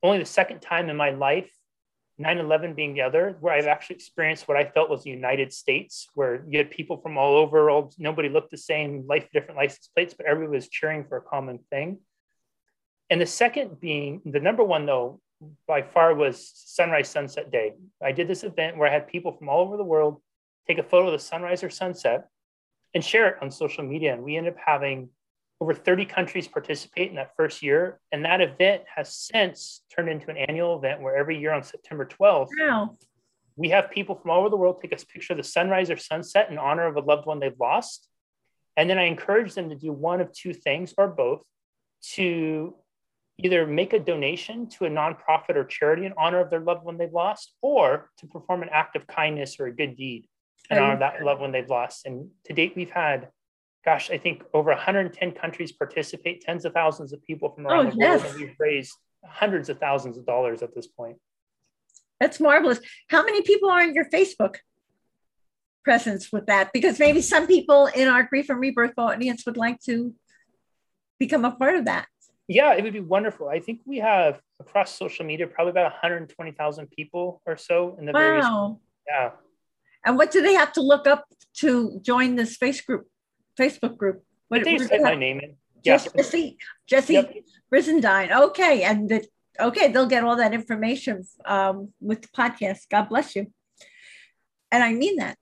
[0.02, 1.50] only the second time in my life
[2.20, 6.08] 9-11 being the other where i've actually experienced what i felt was the united states
[6.14, 9.88] where you had people from all over all, nobody looked the same life different license
[9.94, 11.98] plates but everybody was cheering for a common thing
[13.10, 15.20] and the second being the number one though
[15.66, 19.48] by far was sunrise sunset day i did this event where i had people from
[19.48, 20.20] all over the world
[20.66, 22.28] take a photo of the sunrise or sunset
[22.94, 25.08] and share it on social media and we ended up having
[25.60, 28.00] over 30 countries participate in that first year.
[28.12, 32.04] And that event has since turned into an annual event where every year on September
[32.04, 32.90] 12th, wow.
[33.56, 35.96] we have people from all over the world take a picture of the sunrise or
[35.96, 38.08] sunset in honor of a loved one they've lost.
[38.76, 41.42] And then I encourage them to do one of two things or both
[42.14, 42.74] to
[43.38, 46.98] either make a donation to a nonprofit or charity in honor of their loved one
[46.98, 50.26] they've lost, or to perform an act of kindness or a good deed
[50.70, 52.06] in honor of that loved one they've lost.
[52.06, 53.28] And to date, we've had
[53.84, 57.90] gosh, I think over 110 countries participate, tens of thousands of people from around oh,
[57.90, 58.30] the world, yes.
[58.30, 58.94] and we've raised
[59.24, 61.18] hundreds of thousands of dollars at this point.
[62.20, 62.80] That's marvelous.
[63.08, 64.56] How many people are in your Facebook
[65.84, 66.70] presence with that?
[66.72, 70.14] Because maybe some people in our grief and rebirth audience would like to
[71.18, 72.06] become a part of that.
[72.48, 73.48] Yeah, it would be wonderful.
[73.48, 78.12] I think we have across social media probably about 120,000 people or so in the
[78.12, 78.20] wow.
[78.20, 78.46] various.
[79.08, 79.30] Yeah.
[80.04, 81.24] And what do they have to look up
[81.58, 83.06] to join this face group?
[83.58, 84.22] Facebook group.
[84.48, 85.56] What, they say my name in.
[85.82, 85.98] Yeah.
[85.98, 87.34] Jesse, Jesse yep.
[87.72, 88.30] Brizendine.
[88.30, 88.82] Okay.
[88.82, 89.26] And the,
[89.58, 92.88] okay, they'll get all that information um, with the podcast.
[92.90, 93.50] God bless you.
[94.70, 95.36] And I mean that.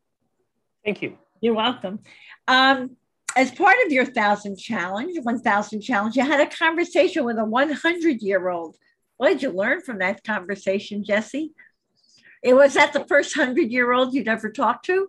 [0.85, 1.19] Thank you.
[1.41, 2.01] You're welcome.
[2.47, 2.97] Um,
[3.37, 8.23] as part of your thousand challenge, 1000 challenge, you had a conversation with a 100
[8.23, 8.77] year old.
[9.17, 11.53] What did you learn from that conversation, Jesse?
[12.43, 15.09] It was that the first 100 year old you'd ever talked to?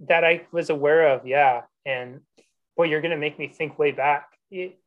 [0.00, 1.62] That I was aware of, yeah.
[1.86, 2.20] And
[2.76, 4.28] boy, you're going to make me think way back.
[4.50, 4.78] It,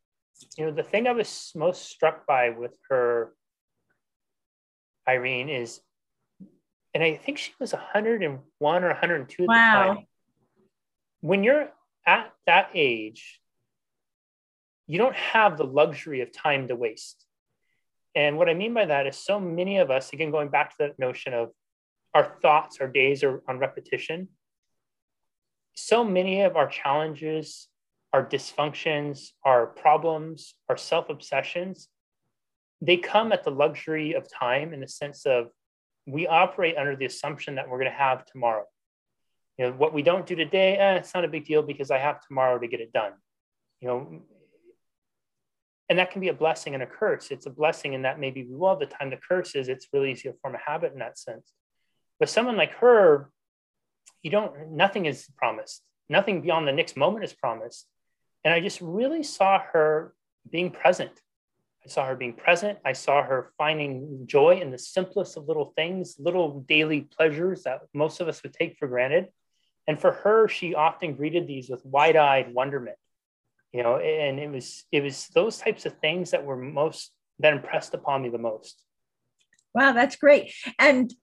[0.58, 3.34] you know, the thing I was most struck by with her,
[5.08, 5.80] Irene, is,
[6.94, 9.56] and I think she was 101 or 102 at wow.
[9.56, 10.08] the time.
[11.22, 11.70] When you're
[12.06, 13.40] at that age,
[14.88, 17.26] you don't have the luxury of time to waste.
[18.16, 20.76] And what I mean by that is so many of us, again, going back to
[20.80, 21.52] that notion of
[22.14, 24.30] our thoughts, our days are on repetition.
[25.76, 27.68] So many of our challenges,
[28.14, 31.90] our dysfunctions, our problems, our self obsessions,
[32.82, 35.48] they come at the luxury of time in the sense of
[36.06, 38.66] we operate under the assumption that we're going to have tomorrow.
[39.58, 41.98] You know, what we don't do today, eh, it's not a big deal because I
[41.98, 43.14] have tomorrow to get it done.
[43.80, 44.22] You know,
[45.90, 47.30] and that can be a blessing and a curse.
[47.32, 49.10] It's a blessing in that maybe we will the time.
[49.10, 51.54] The curse is it's really easy to form a habit in that sense.
[52.20, 53.30] But someone like her,
[54.24, 55.84] you don't, nothing is promised.
[56.10, 57.88] Nothing beyond the next moment is promised.
[58.44, 60.14] And I just really saw her
[60.52, 61.12] being present.
[61.86, 62.80] I saw her being present.
[62.84, 67.82] I saw her finding joy in the simplest of little things, little daily pleasures that
[67.94, 69.28] most of us would take for granted.
[69.88, 72.98] And for her, she often greeted these with wide eyed wonderment
[73.76, 77.52] you know and it was it was those types of things that were most that
[77.52, 78.82] impressed upon me the most.
[79.74, 80.54] Wow that's great.
[80.80, 81.14] And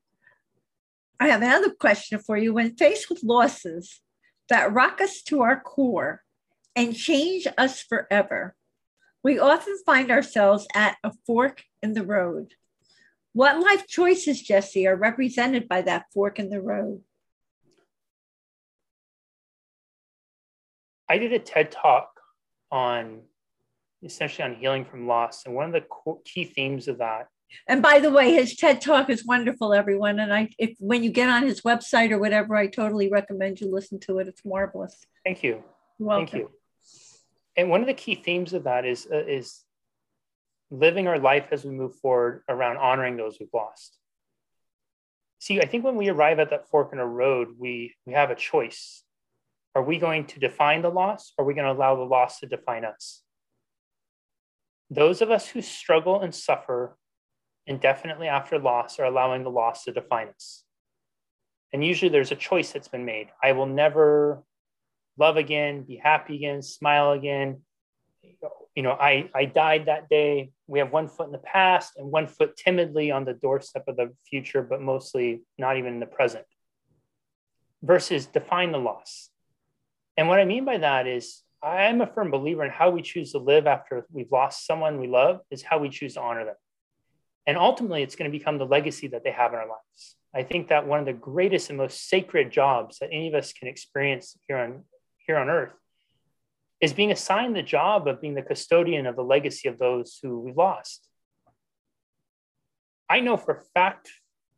[1.19, 2.53] i have another question for you.
[2.53, 4.03] When faced with losses
[4.51, 6.23] that rock us to our core
[6.77, 8.55] and change us forever
[9.25, 12.49] we often find ourselves at a fork in the road.
[13.33, 17.03] What life choices jesse are represented by that fork in the road
[21.13, 22.09] i did a ted talk
[22.71, 23.23] on
[24.05, 25.45] essentially on healing from loss.
[25.47, 27.29] And one of the key themes of that.
[27.69, 30.19] And by the way, his TED Talk is wonderful, everyone.
[30.21, 33.71] And I, if when you get on his website or whatever, I totally recommend you
[33.71, 34.29] listen to it.
[34.29, 35.05] It's marvelous.
[35.25, 35.63] Thank you.
[36.05, 36.51] Thank you.
[37.57, 39.63] And one of the key themes of that is uh, is
[40.71, 43.99] living our life as we move forward around honoring those we've lost.
[45.39, 48.31] See, I think when we arrive at that fork in a road, we we have
[48.31, 49.02] a choice
[49.75, 52.41] are we going to define the loss or are we going to allow the loss
[52.41, 53.23] to define us?
[54.91, 56.97] Those of us who struggle and suffer
[57.67, 60.65] indefinitely after loss are allowing the loss to define us.
[61.73, 63.29] And usually there's a choice that's been made.
[63.43, 64.43] I will never
[65.19, 67.63] love again, be happy again, smile again.
[68.75, 70.51] You know, I, I died that day.
[70.67, 73.97] We have one foot in the past and one foot timidly on the doorstep of
[73.97, 76.45] the future, but mostly not even in the present.
[77.83, 79.31] Versus define the loss.
[80.17, 83.33] And what I mean by that is, I'm a firm believer in how we choose
[83.33, 86.57] to live after we've lost someone we love is how we choose to honor them.
[87.47, 90.17] And ultimately, it's going to become the legacy that they have in our lives.
[90.35, 93.53] I think that one of the greatest and most sacred jobs that any of us
[93.53, 94.85] can experience here on,
[95.27, 95.73] here on earth
[96.81, 100.41] is being assigned the job of being the custodian of the legacy of those who
[100.41, 101.07] we lost.
[103.09, 104.11] I know for a fact,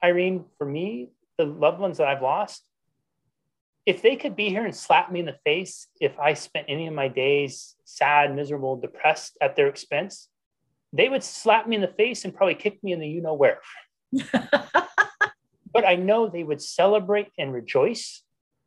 [0.02, 2.62] Irene, for me, the loved ones that I've lost,
[3.86, 6.86] if they could be here and slap me in the face if I spent any
[6.86, 10.28] of my days sad, miserable, depressed at their expense,
[10.92, 13.34] they would slap me in the face and probably kick me in the you know
[13.34, 13.60] where.
[14.32, 18.22] but I know they would celebrate and rejoice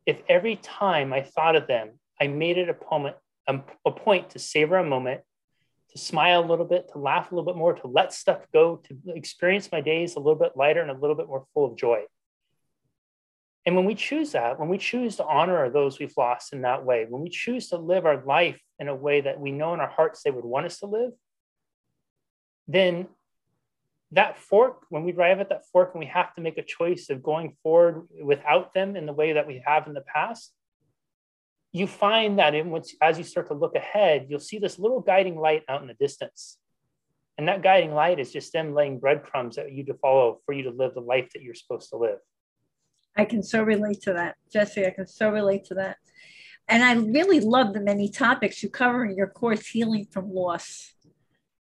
[0.06, 3.16] if every time I thought of them, I made it a, moment,
[3.48, 5.22] a, a point to savor a moment,
[5.92, 8.82] to smile a little bit, to laugh a little bit more, to let stuff go,
[8.88, 11.78] to experience my days a little bit lighter and a little bit more full of
[11.78, 12.02] joy.
[13.68, 16.86] And when we choose that, when we choose to honor those we've lost in that
[16.86, 19.82] way, when we choose to live our life in a way that we know in
[19.82, 21.12] our hearts they would want us to live,
[22.66, 23.08] then
[24.14, 27.10] that fork, when we arrive at that fork and we have to make a choice
[27.10, 30.54] of going forward without them in the way that we have in the past,
[31.74, 35.38] you find that in as you start to look ahead, you'll see this little guiding
[35.38, 36.58] light out in the distance.
[37.38, 40.64] And that guiding light is just them laying breadcrumbs that you to follow for you
[40.64, 42.20] to live the life that you're supposed to live.
[43.18, 44.86] I can so relate to that, Jesse.
[44.86, 45.98] I can so relate to that.
[46.68, 50.94] And I really love the many topics you cover in your course, Healing from Loss.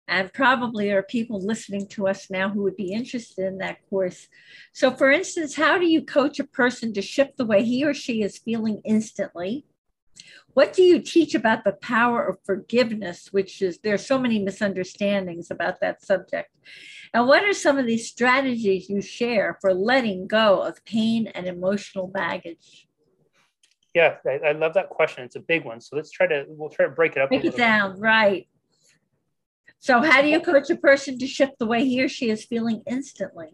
[0.08, 3.78] And probably there are people listening to us now who would be interested in that
[3.90, 4.28] course.
[4.72, 7.94] So, for instance, how do you coach a person to shift the way he or
[7.94, 9.66] she is feeling instantly?
[10.56, 15.52] What do you teach about the power of forgiveness, which is there's so many misunderstandings
[15.52, 16.50] about that subject?
[17.14, 21.46] And what are some of these strategies you share for letting go of pain and
[21.46, 22.88] emotional baggage?
[23.94, 25.26] Yeah, I, I love that question.
[25.26, 25.82] It's a big one.
[25.82, 27.30] So let's try to we'll try to break it up.
[27.30, 28.02] Break it down, bit.
[28.02, 28.48] right.
[29.80, 32.46] So how do you coach a person to shift the way he or she is
[32.46, 33.50] feeling instantly?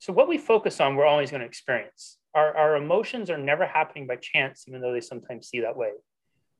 [0.00, 2.18] So what we focus on, we're always going to experience.
[2.34, 5.90] Our, our emotions are never happening by chance, even though they sometimes see that way.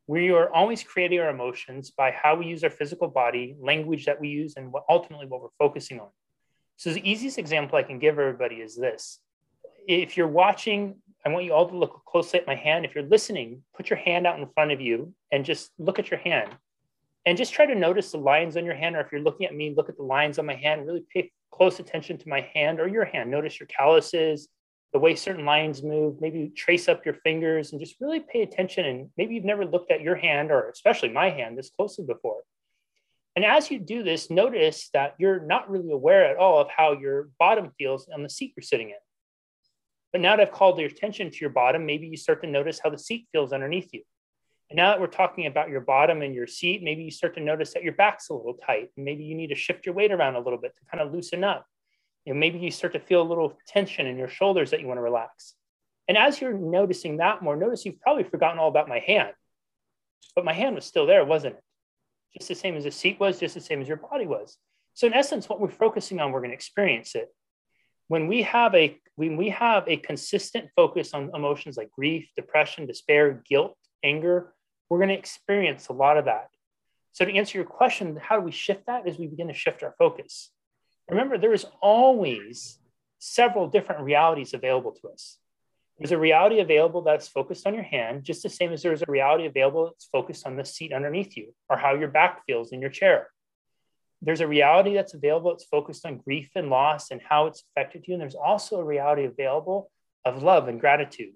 [0.08, 4.18] We are always creating our emotions by how we use our physical body, language that
[4.18, 6.08] we use, and what, ultimately what we're focusing on.
[6.76, 9.20] So the easiest example I can give everybody is this.
[9.86, 12.86] If you're watching, I want you all to look closely at my hand.
[12.86, 16.10] If you're listening, put your hand out in front of you and just look at
[16.10, 16.56] your hand.
[17.26, 19.54] And just try to notice the lines on your hand, or if you're looking at
[19.54, 20.86] me, look at the lines on my hand.
[20.86, 23.30] Really pay close attention to my hand or your hand.
[23.30, 24.48] Notice your calluses,
[24.92, 28.86] the way certain lines move, maybe trace up your fingers and just really pay attention.
[28.86, 32.40] And maybe you've never looked at your hand or especially my hand this closely before.
[33.36, 36.92] And as you do this, notice that you're not really aware at all of how
[36.92, 38.96] your bottom feels on the seat you're sitting in.
[40.10, 42.80] But now that I've called your attention to your bottom, maybe you start to notice
[42.82, 44.02] how the seat feels underneath you.
[44.70, 47.40] And now that we're talking about your bottom and your seat, maybe you start to
[47.40, 48.90] notice that your back's a little tight.
[48.96, 51.12] And maybe you need to shift your weight around a little bit to kind of
[51.12, 51.66] loosen up.
[52.24, 54.86] You know, maybe you start to feel a little tension in your shoulders that you
[54.86, 55.54] want to relax.
[56.08, 59.32] And as you're noticing that more, notice you've probably forgotten all about my hand.
[60.34, 61.62] But my hand was still there, wasn't it?
[62.36, 64.56] Just the same as the seat was, just the same as your body was.
[64.94, 67.28] So in essence, what we're focusing on, we're going to experience it.
[68.08, 72.86] When we have a when we have a consistent focus on emotions like grief, depression,
[72.86, 74.54] despair, guilt, anger,
[74.88, 76.48] we're going to experience a lot of that.
[77.12, 79.08] So, to answer your question, how do we shift that?
[79.08, 80.50] Is we begin to shift our focus.
[81.10, 82.78] Remember, there is always
[83.18, 85.38] several different realities available to us.
[85.98, 89.10] There's a reality available that's focused on your hand, just the same as there's a
[89.10, 92.80] reality available that's focused on the seat underneath you or how your back feels in
[92.80, 93.28] your chair.
[94.22, 98.04] There's a reality that's available that's focused on grief and loss and how it's affected
[98.06, 98.14] you.
[98.14, 99.90] And there's also a reality available
[100.24, 101.34] of love and gratitude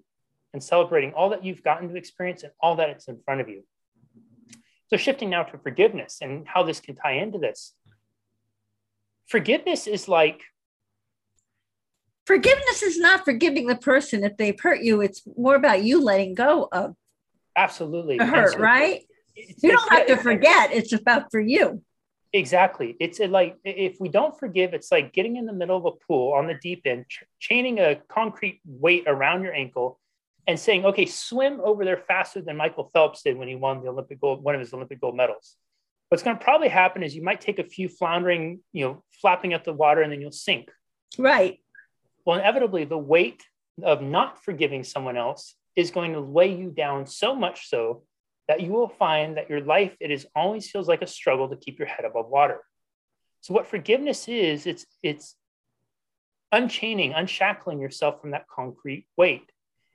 [0.53, 3.49] and celebrating all that you've gotten to experience and all that it's in front of
[3.49, 3.63] you.
[4.87, 7.73] So, shifting now to forgiveness and how this can tie into this.
[9.27, 10.41] Forgiveness is like
[12.25, 15.01] forgiveness is not forgiving the person if they've hurt you.
[15.01, 16.95] It's more about you letting go of
[17.55, 19.01] absolutely hurt, so right?
[19.35, 20.71] You don't have to forget.
[20.71, 21.81] It's about for you.
[22.33, 22.95] Exactly.
[22.99, 26.33] It's like if we don't forgive, it's like getting in the middle of a pool
[26.33, 29.99] on the deep end, ch- chaining a concrete weight around your ankle,
[30.47, 33.89] and saying, okay, swim over there faster than Michael Phelps did when he won the
[33.89, 35.57] Olympic gold, one of his Olympic gold medals.
[36.13, 39.53] What's going to probably happen is you might take a few floundering, you know, flapping
[39.53, 40.69] at the water and then you'll sink.
[41.17, 41.57] Right.
[42.23, 43.41] Well, inevitably, the weight
[43.81, 48.03] of not forgiving someone else is going to weigh you down so much so
[48.47, 51.55] that you will find that your life, it is always feels like a struggle to
[51.55, 52.59] keep your head above water.
[53.41, 55.35] So what forgiveness is, it's, it's
[56.51, 59.51] unchaining, unshackling yourself from that concrete weight.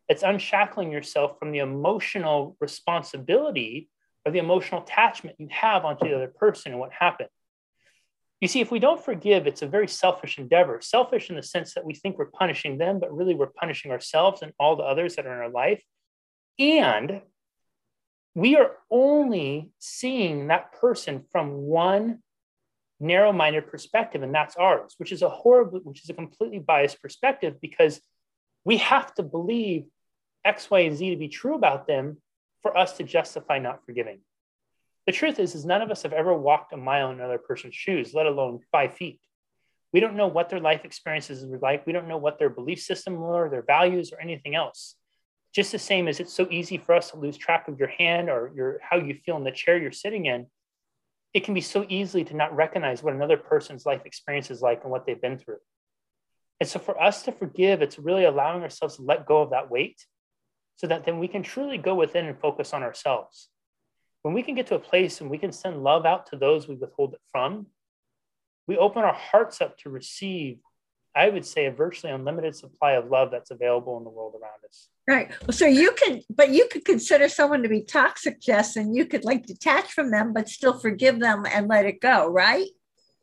[0.09, 3.89] It's unshackling yourself from the emotional responsibility
[4.29, 7.31] or the emotional attachment you have onto the other person and what happened.
[8.41, 10.81] You see, if we don't forgive, it's a very selfish endeavor.
[10.83, 14.43] Selfish in the sense that we think we're punishing them, but really we're punishing ourselves
[14.43, 15.83] and all the others that are in our life.
[16.59, 17.23] And
[18.35, 22.19] we are only seeing that person from one
[23.01, 27.61] narrow-minded perspective, and that's ours, which is a horrible, which is a completely biased perspective
[27.61, 28.01] because
[28.65, 29.87] we have to believe
[30.45, 32.19] X, Y, and Z to be true about them
[32.63, 34.21] for us to justify not forgiving.
[35.07, 37.75] The truth is, is none of us have ever walked a mile in another person's
[37.75, 39.21] shoes, let alone five feet.
[39.93, 41.87] We don't know what their life experiences were like.
[41.87, 44.97] We don't know what their belief system were, their values, or anything else.
[45.55, 48.29] Just the same as it's so easy for us to lose track of your hand
[48.29, 50.47] or your how you feel in the chair you're sitting in,
[51.33, 54.83] it can be so easily to not recognize what another person's life experience is like
[54.83, 55.59] and what they've been through.
[56.61, 59.71] And so for us to forgive, it's really allowing ourselves to let go of that
[59.71, 60.05] weight
[60.79, 63.49] so that then we can truly go within and focus on ourselves.
[64.23, 66.69] When we can get to a place and we can send love out to those
[66.69, 67.67] we withhold it from,
[68.69, 70.59] we open our hearts up to receive,
[71.17, 74.61] I would say, a virtually unlimited supply of love that's available in the world around
[74.69, 74.89] us.
[75.09, 75.33] Right.
[75.51, 79.25] So you could, but you could consider someone to be toxic, Jess, and you could
[79.25, 82.69] like detach from them, but still forgive them and let it go, right?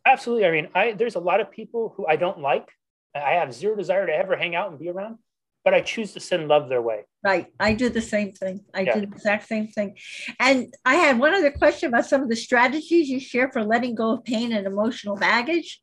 [0.06, 0.46] Absolutely.
[0.46, 2.70] I mean, I there's a lot of people who I don't like.
[3.16, 5.20] I have zero desire to ever hang out and be around
[5.66, 7.06] but I choose to send love their way.
[7.24, 7.48] Right.
[7.60, 8.62] I do the same thing.
[8.74, 8.94] I yeah.
[8.94, 9.98] do the exact same thing.
[10.40, 13.96] And I had one other question about some of the strategies you share for letting
[13.96, 15.82] go of pain and emotional baggage.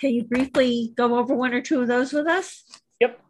[0.00, 2.64] Can you briefly go over one or two of those with us?
[3.00, 3.20] Yep.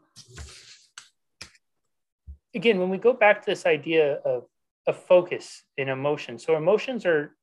[2.54, 4.44] Again, when we go back to this idea of,
[4.86, 7.34] of focus in emotion, so emotions are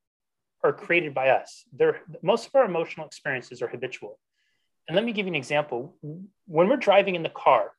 [0.62, 1.64] are created by us.
[1.72, 4.20] They're most of our emotional experiences are habitual.
[4.90, 5.96] And let me give you an example.
[6.48, 7.72] When we're driving in the car,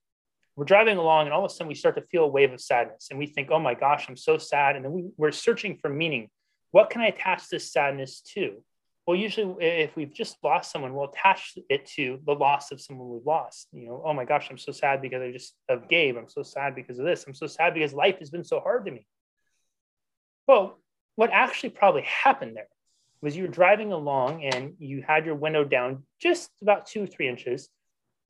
[0.54, 2.60] we're driving along, and all of a sudden we start to feel a wave of
[2.60, 3.08] sadness.
[3.10, 4.76] And we think, oh my gosh, I'm so sad.
[4.76, 6.30] And then we, we're searching for meaning.
[6.70, 8.62] What can I attach this sadness to?
[9.08, 13.10] Well, usually if we've just lost someone, we'll attach it to the loss of someone
[13.10, 13.66] we've lost.
[13.72, 16.16] You know, oh my gosh, I'm so sad because I just of Gabe.
[16.16, 17.24] I'm so sad because of this.
[17.26, 19.04] I'm so sad because life has been so hard to me.
[20.46, 20.78] Well,
[21.16, 22.68] what actually probably happened there
[23.22, 27.06] was you were driving along and you had your window down just about two or
[27.06, 27.68] three inches.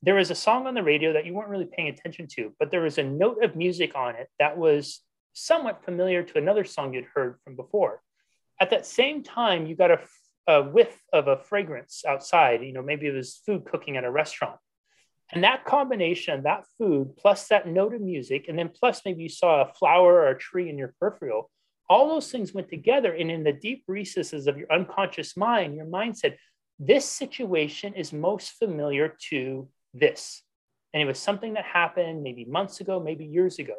[0.03, 2.71] There was a song on the radio that you weren't really paying attention to, but
[2.71, 5.01] there was a note of music on it that was
[5.33, 8.01] somewhat familiar to another song you'd heard from before.
[8.59, 9.99] At that same time, you got a,
[10.47, 12.63] a whiff of a fragrance outside.
[12.63, 14.57] You know, maybe it was food cooking at a restaurant.
[15.31, 19.29] And that combination, that food, plus that note of music, and then plus maybe you
[19.29, 21.49] saw a flower or a tree in your peripheral,
[21.91, 23.11] all those things went together.
[23.11, 26.37] And in the deep recesses of your unconscious mind, your mind said,
[26.79, 30.41] This situation is most familiar to this.
[30.93, 33.75] And it was something that happened maybe months ago, maybe years ago.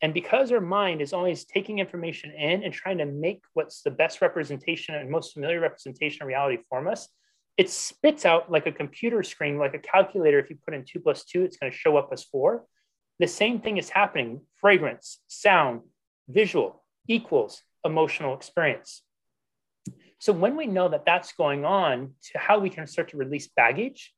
[0.00, 3.90] And because our mind is always taking information in and trying to make what's the
[3.90, 7.08] best representation and most familiar representation of reality for us,
[7.56, 10.38] it spits out like a computer screen, like a calculator.
[10.38, 12.66] If you put in two plus two, it's going to show up as four.
[13.18, 15.80] The same thing is happening fragrance, sound,
[16.28, 19.02] visual equals emotional experience.
[20.18, 23.48] So when we know that that's going on, to how we can start to release
[23.48, 24.12] baggage,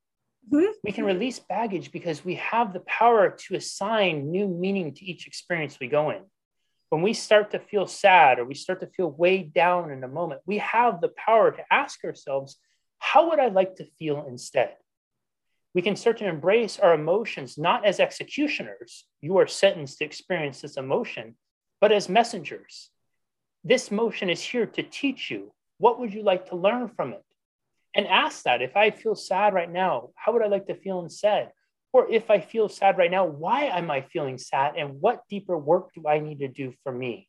[0.51, 0.73] mm-hmm.
[0.83, 5.27] we can release baggage because we have the power to assign new meaning to each
[5.27, 6.23] experience we go in.
[6.89, 10.09] When we start to feel sad or we start to feel weighed down in a
[10.09, 12.57] moment, we have the power to ask ourselves,
[12.99, 14.77] how would I like to feel instead?
[15.73, 19.05] We can start to embrace our emotions not as executioners.
[19.21, 21.37] You are sentenced to experience this emotion,
[21.81, 22.91] but as messengers.
[23.65, 25.53] This motion is here to teach you.
[25.79, 27.25] What would you like to learn from it?
[27.95, 31.01] And ask that if I feel sad right now, how would I like to feel
[31.01, 31.51] instead?
[31.93, 34.77] Or if I feel sad right now, why am I feeling sad?
[34.77, 37.29] And what deeper work do I need to do for me?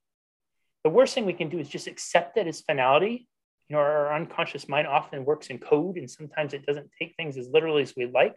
[0.83, 3.27] The worst thing we can do is just accept it as finality
[3.71, 7.37] you know, our unconscious mind often works in code, and sometimes it doesn't take things
[7.37, 8.35] as literally as we like.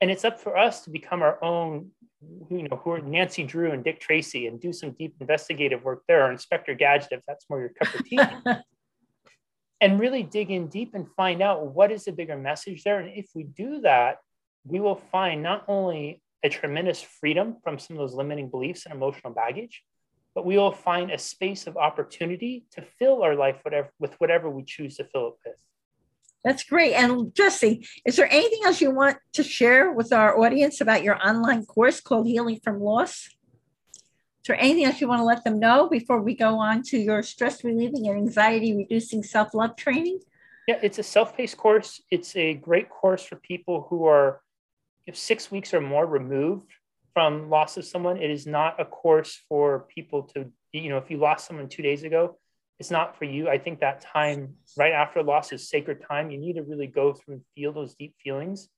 [0.00, 1.90] And it's up for us to become our own,
[2.50, 6.02] you know, who are Nancy Drew and Dick Tracy and do some deep investigative work
[6.08, 8.18] there, or Inspector Gadget, if that's more your cup of tea.
[9.80, 13.00] and really dig in deep and find out what is the bigger message there.
[13.00, 14.18] And if we do that,
[14.64, 18.94] we will find not only a tremendous freedom from some of those limiting beliefs and
[18.94, 19.82] emotional baggage,
[20.34, 24.50] but we will find a space of opportunity to fill our life whatever, with whatever
[24.50, 25.56] we choose to fill it with.
[26.44, 26.92] That's great.
[26.92, 31.16] And Jesse, is there anything else you want to share with our audience about your
[31.26, 33.30] online course called Healing from Loss?
[34.44, 36.98] Is there anything else you want to let them know before we go on to
[36.98, 40.20] your stress relieving and anxiety reducing self love training?
[40.68, 42.02] Yeah, it's a self paced course.
[42.10, 44.42] It's a great course for people who are
[45.14, 46.70] six weeks or more removed
[47.14, 48.18] from loss of someone.
[48.18, 51.82] It is not a course for people to, you know, if you lost someone two
[51.82, 52.36] days ago,
[52.78, 53.48] it's not for you.
[53.48, 56.30] I think that time right after loss is sacred time.
[56.30, 58.68] You need to really go through and feel those deep feelings.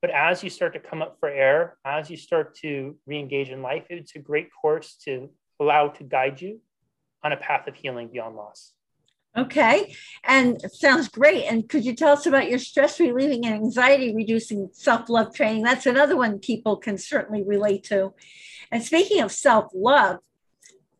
[0.00, 3.62] But as you start to come up for air, as you start to re-engage in
[3.62, 6.60] life, it's a great course to allow to guide you
[7.22, 8.72] on a path of healing beyond loss.
[9.36, 9.96] Okay.
[10.22, 11.44] And sounds great.
[11.44, 15.64] And could you tell us about your stress relieving and anxiety reducing self love training?
[15.64, 18.14] That's another one people can certainly relate to.
[18.70, 20.18] And speaking of self love,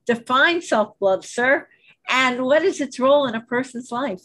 [0.07, 1.68] define self love, sir,
[2.09, 4.25] and what is its role in a person's life?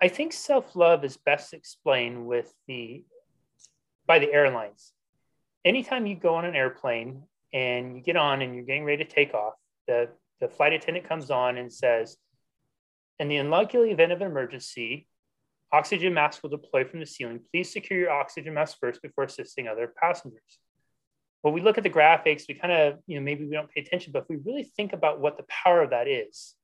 [0.00, 3.04] I think self love is best explained with the
[4.06, 4.92] by the airlines.
[5.64, 7.22] Anytime you go on an airplane
[7.52, 9.54] and you get on and you're getting ready to take off,
[9.88, 10.08] the,
[10.40, 12.16] the flight attendant comes on and says,
[13.18, 15.08] in the unlikely event of an emergency,
[15.72, 17.40] oxygen masks will deploy from the ceiling.
[17.52, 20.58] Please secure your oxygen mask first before assisting other passengers.
[21.46, 23.80] When we look at the graphics, we kind of, you know, maybe we don't pay
[23.80, 26.56] attention, but if we really think about what the power of that is,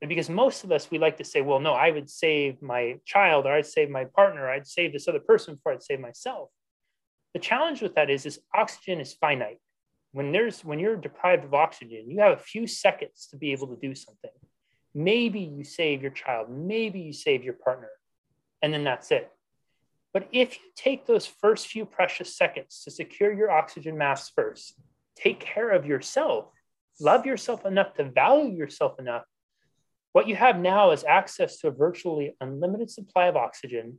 [0.00, 3.44] because most of us, we like to say, well, no, I would save my child,
[3.44, 6.48] or I'd save my partner, or I'd save this other person before I'd save myself.
[7.34, 9.60] The challenge with that is, is oxygen is finite.
[10.12, 13.66] When there's when you're deprived of oxygen, you have a few seconds to be able
[13.66, 14.30] to do something.
[14.94, 17.90] Maybe you save your child, maybe you save your partner,
[18.62, 19.30] and then that's it.
[20.12, 24.74] But if you take those first few precious seconds to secure your oxygen mask first,
[25.16, 26.50] take care of yourself,
[27.00, 29.24] love yourself enough to value yourself enough,
[30.12, 33.98] what you have now is access to a virtually unlimited supply of oxygen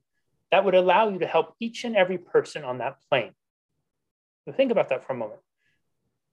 [0.51, 3.31] that would allow you to help each and every person on that plane.
[4.45, 5.39] So think about that for a moment.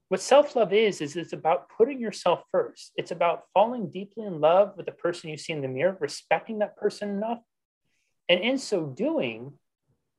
[0.09, 2.93] What self love is, is it's about putting yourself first.
[2.97, 6.59] It's about falling deeply in love with the person you see in the mirror, respecting
[6.59, 7.39] that person enough.
[8.29, 9.55] And in so doing,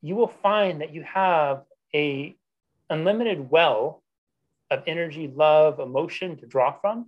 [0.02, 2.36] you will find that you have a
[2.90, 4.04] unlimited well
[4.70, 7.08] of energy, love, emotion to draw from,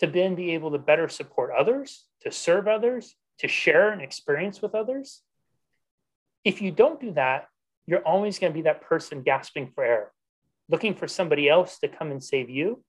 [0.00, 4.60] to then be able to better support others, to serve others, to share an experience
[4.62, 5.22] with others.
[6.44, 7.48] If you don't do that,
[7.86, 10.12] you're always going to be that person gasping for air
[10.68, 12.82] looking for somebody else to come and save you.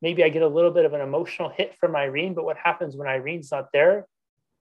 [0.00, 2.96] Maybe I get a little bit of an emotional hit from Irene, but what happens
[2.96, 4.06] when Irene's not there?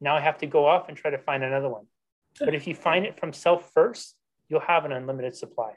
[0.01, 1.85] Now I have to go off and try to find another one.
[2.39, 4.15] But if you find it from self first,
[4.49, 5.73] you'll have an unlimited supply.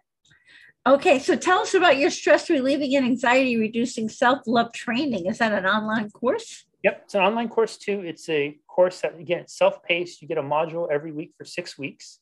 [0.87, 5.27] Okay, so tell us about your stress relieving and anxiety reducing self love training.
[5.27, 6.65] Is that an online course?
[6.83, 8.01] Yep, it's an online course too.
[8.01, 10.23] It's a course that, again, self paced.
[10.23, 12.19] You get a module every week for six weeks.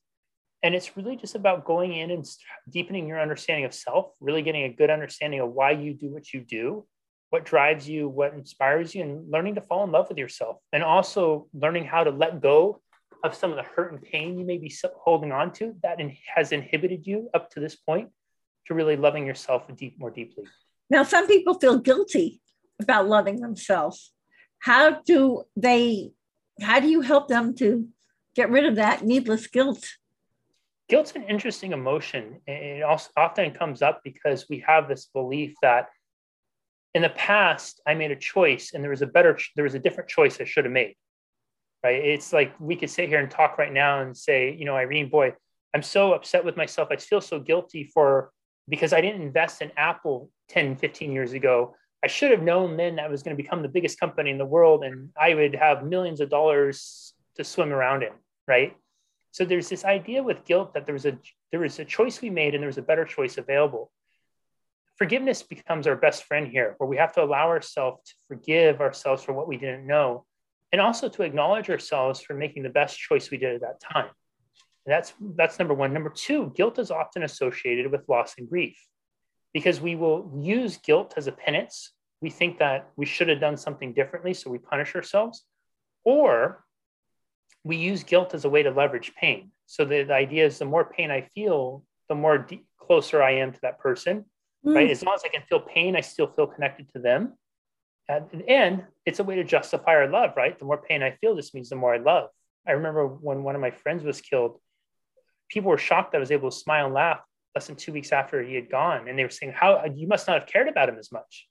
[0.65, 2.27] And it's really just about going in and
[2.69, 6.35] deepening your understanding of self, really getting a good understanding of why you do what
[6.35, 6.85] you do,
[7.31, 10.57] what drives you, what inspires you, and learning to fall in love with yourself.
[10.73, 12.81] And also learning how to let go
[13.25, 15.99] of some of the hurt and pain you may be holding on to that
[16.35, 18.11] has inhibited you up to this point
[18.67, 20.45] to really loving yourself deep, more deeply.
[20.91, 22.41] Now, some people feel guilty
[22.81, 24.13] about loving themselves.
[24.61, 26.11] How do they,
[26.61, 27.89] how do you help them to
[28.35, 29.85] get rid of that needless guilt?
[30.89, 32.41] Guilt's an interesting emotion.
[32.47, 35.89] It also often comes up because we have this belief that
[36.95, 39.79] in the past I made a choice and there was a better, there was a
[39.79, 40.95] different choice I should have made
[41.83, 42.05] right?
[42.05, 45.09] It's like we could sit here and talk right now and say, you know, Irene,
[45.09, 45.35] boy,
[45.75, 46.89] I'm so upset with myself.
[46.91, 48.31] I feel so guilty for
[48.69, 51.75] because I didn't invest in Apple 10, 15 years ago.
[52.03, 54.45] I should have known then that was going to become the biggest company in the
[54.45, 58.13] world and I would have millions of dollars to swim around in,
[58.47, 58.77] right?
[59.33, 61.19] So there's this idea with guilt that there was a
[61.51, 63.91] there was a choice we made and there was a better choice available.
[64.97, 69.23] Forgiveness becomes our best friend here, where we have to allow ourselves to forgive ourselves
[69.23, 70.25] for what we didn't know
[70.73, 74.11] and also to acknowledge ourselves for making the best choice we did at that time.
[74.85, 75.93] And that's that's number one.
[75.93, 78.79] Number two, guilt is often associated with loss and grief
[79.53, 81.93] because we will use guilt as a penance.
[82.21, 85.45] We think that we should have done something differently, so we punish ourselves,
[86.05, 86.65] or
[87.65, 89.53] we use guilt as a way to leverage pain.
[89.67, 93.33] So the, the idea is the more pain I feel, the more de- closer I
[93.37, 94.25] am to that person.
[94.65, 94.75] Mm.
[94.75, 94.91] Right?
[94.91, 97.35] As long as I can feel pain, I still feel connected to them.
[98.09, 100.59] And, it's a way to justify our love, right?
[100.59, 102.29] The more pain I feel, this means the more I love.
[102.67, 104.61] I remember when one of my friends was killed,
[105.49, 107.21] people were shocked that I was able to smile and laugh
[107.55, 109.09] less than two weeks after he had gone.
[109.09, 111.49] And they were saying, How you must not have cared about him as much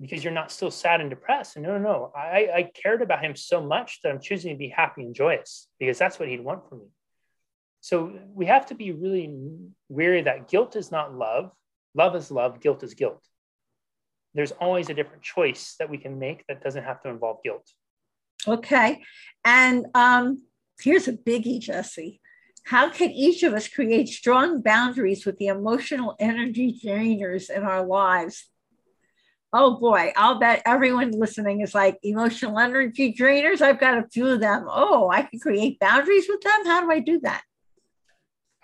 [0.00, 1.56] because you're not still sad and depressed.
[1.56, 2.12] And no, no, no.
[2.16, 5.66] I, I cared about him so much that I'm choosing to be happy and joyous
[5.80, 6.86] because that's what he'd want from me.
[7.80, 9.34] So we have to be really
[9.88, 11.50] weary that guilt is not love.
[11.94, 13.26] Love is love, guilt is guilt
[14.34, 17.68] there's always a different choice that we can make that doesn't have to involve guilt.
[18.46, 19.02] Okay.
[19.44, 20.42] And um,
[20.80, 22.20] here's a biggie, Jesse.
[22.64, 27.84] How can each of us create strong boundaries with the emotional energy drainers in our
[27.84, 28.48] lives?
[29.52, 33.60] Oh boy, I'll bet everyone listening is like emotional energy drainers.
[33.60, 34.66] I've got a few of them.
[34.66, 36.64] Oh, I can create boundaries with them.
[36.64, 37.42] How do I do that?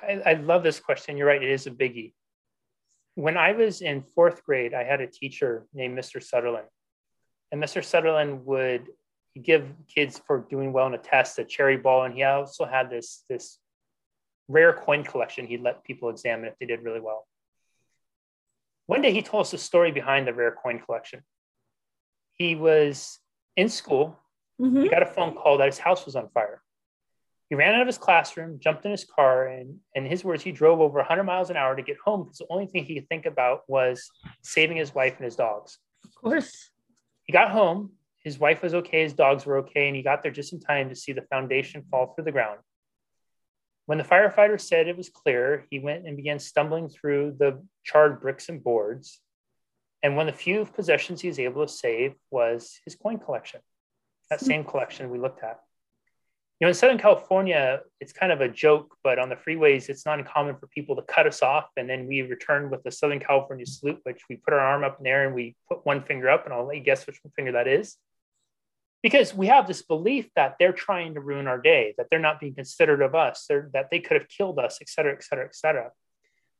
[0.01, 1.17] I, I love this question.
[1.17, 1.43] You're right.
[1.43, 2.13] It is a biggie
[3.19, 6.23] when I was in fourth grade, I had a teacher named Mr.
[6.23, 6.69] Sutherland.
[7.51, 7.85] And Mr.
[7.85, 8.87] Sutherland would
[9.43, 12.05] give kids for doing well in a test a cherry ball.
[12.05, 13.59] And he also had this, this
[14.47, 17.27] rare coin collection he'd let people examine if they did really well.
[18.87, 21.23] One day he told us the story behind the rare coin collection.
[22.35, 23.19] He was
[23.57, 24.17] in school.
[24.61, 24.83] Mm-hmm.
[24.83, 26.63] He got a phone call that his house was on fire.
[27.49, 30.53] He ran out of his classroom, jumped in his car, and in his words, he
[30.53, 33.09] drove over 100 miles an hour to get home because the only thing he could
[33.09, 34.11] think about was
[34.43, 35.79] saving his wife and his dogs.
[36.05, 36.71] Of course.
[37.25, 37.93] He got home.
[38.23, 39.03] His wife was okay.
[39.03, 39.87] His dogs were okay.
[39.87, 42.59] And he got there just in time to see the foundation fall through the ground.
[43.87, 48.21] When the firefighter said it was clear, he went and began stumbling through the charred
[48.21, 49.21] bricks and boards.
[50.03, 53.61] And one of the few possessions he was able to save was his coin collection,
[54.29, 54.47] that hmm.
[54.47, 55.61] same collection we looked at
[56.61, 60.05] you know, in Southern California, it's kind of a joke, but on the freeways, it's
[60.05, 61.67] not uncommon for people to cut us off.
[61.77, 64.99] And then we return with the Southern California salute, which we put our arm up
[64.99, 67.21] in the air and we put one finger up, and I'll let you guess which
[67.37, 67.97] finger that is.
[69.05, 72.41] Because we have this belief that they're trying to ruin our day, that they're not
[72.41, 75.55] being considerate of us, that they could have killed us, et cetera, et cetera, et
[75.55, 75.93] cetera.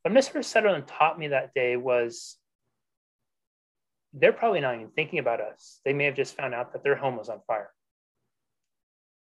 [0.05, 0.41] But Mr.
[0.45, 2.37] Sutherland taught me that day was
[4.13, 5.81] they're probably not even thinking about us.
[5.83, 7.71] They may have just found out that their home was on fire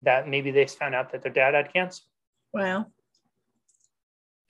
[0.03, 2.03] that maybe they found out that their dad had cancer.
[2.53, 2.87] Wow.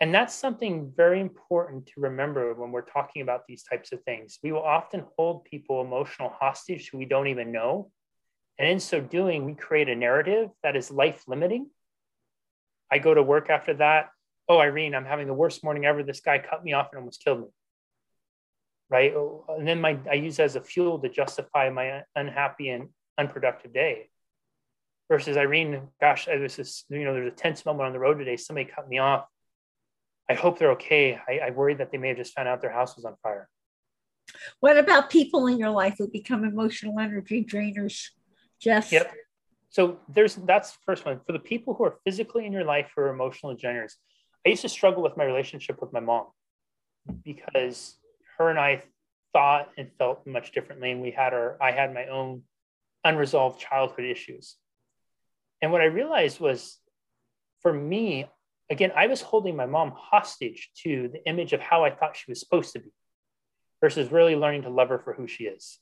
[0.01, 4.39] And that's something very important to remember when we're talking about these types of things.
[4.41, 7.91] We will often hold people emotional hostage who we don't even know.
[8.57, 11.69] And in so doing, we create a narrative that is life limiting.
[12.91, 14.09] I go to work after that.
[14.47, 16.01] Oh, Irene, I'm having the worst morning ever.
[16.01, 17.47] This guy cut me off and almost killed me.
[18.89, 19.13] Right.
[19.13, 22.89] Oh, and then my I use as a fuel to justify my unhappy and
[23.19, 24.09] unproductive day
[25.09, 28.19] versus Irene, gosh, I was this, you know, there's a tense moment on the road
[28.19, 28.37] today.
[28.37, 29.25] Somebody cut me off.
[30.29, 31.19] I hope they're okay.
[31.27, 33.49] I, I worried that they may have just found out their house was on fire.
[34.59, 38.09] What about people in your life who become emotional energy drainers?
[38.61, 38.91] Jess?
[38.91, 39.11] Yep.
[39.69, 41.19] So there's that's the first one.
[41.25, 43.93] For the people who are physically in your life who are emotional drainers,
[44.45, 46.27] I used to struggle with my relationship with my mom
[47.23, 47.95] because
[48.37, 48.83] her and I
[49.33, 50.91] thought and felt much differently.
[50.91, 52.43] And we had our, I had my own
[53.03, 54.55] unresolved childhood issues.
[55.61, 56.77] And what I realized was
[57.61, 58.27] for me,
[58.69, 62.31] again, I was holding my mom hostage to the image of how I thought she
[62.31, 62.91] was supposed to be
[63.81, 65.79] versus really learning to love her for who she is.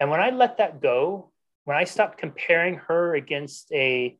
[0.00, 1.32] And when I let that go,
[1.64, 4.16] when I stopped comparing her against a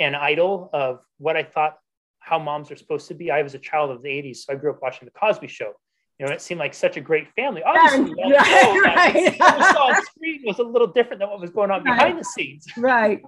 [0.00, 1.78] an idol of what I thought
[2.18, 4.56] how moms are supposed to be, I was a child of the 80s, so I
[4.56, 5.72] grew up watching the Cosby show.
[6.18, 7.62] You know, it seemed like such a great family.
[7.64, 9.14] Obviously, right, right.
[9.38, 11.98] what we saw on screen was a little different than what was going on right.
[11.98, 12.66] behind the scenes.
[12.76, 13.22] Right.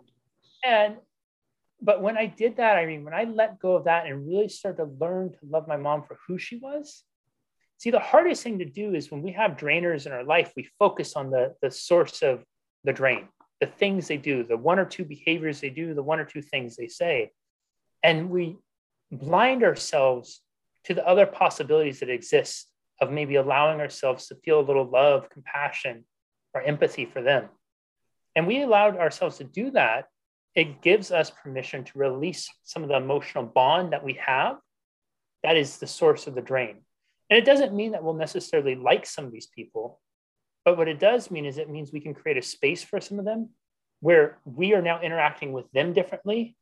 [0.65, 0.97] And
[1.81, 4.49] but when I did that, I mean, when I let go of that and really
[4.49, 7.05] started to learn to love my mom for who she was,
[7.77, 10.69] see, the hardest thing to do is when we have drainers in our life, we
[10.79, 12.43] focus on the, the source of
[12.85, 13.29] the drain,
[13.61, 16.41] the things they do, the one or two behaviors they do, the one or two
[16.41, 17.33] things they say.
[18.03, 18.57] And we
[19.13, 20.41] blind ourselves
[20.85, 22.69] to the other possibilities that exist
[23.01, 26.05] of maybe allowing ourselves to feel a little love, compassion,
[26.55, 27.49] or empathy for them.
[28.37, 30.07] And we allowed ourselves to do that
[30.55, 34.57] it gives us permission to release some of the emotional bond that we have.
[35.43, 36.83] That is the source of the drain.
[37.31, 40.01] And it doesn't mean that we'll necessarily like some of these people,
[40.65, 43.19] but what it does mean is it means we can create a space for some
[43.19, 43.51] of them
[44.01, 46.57] where we are now interacting with them differently.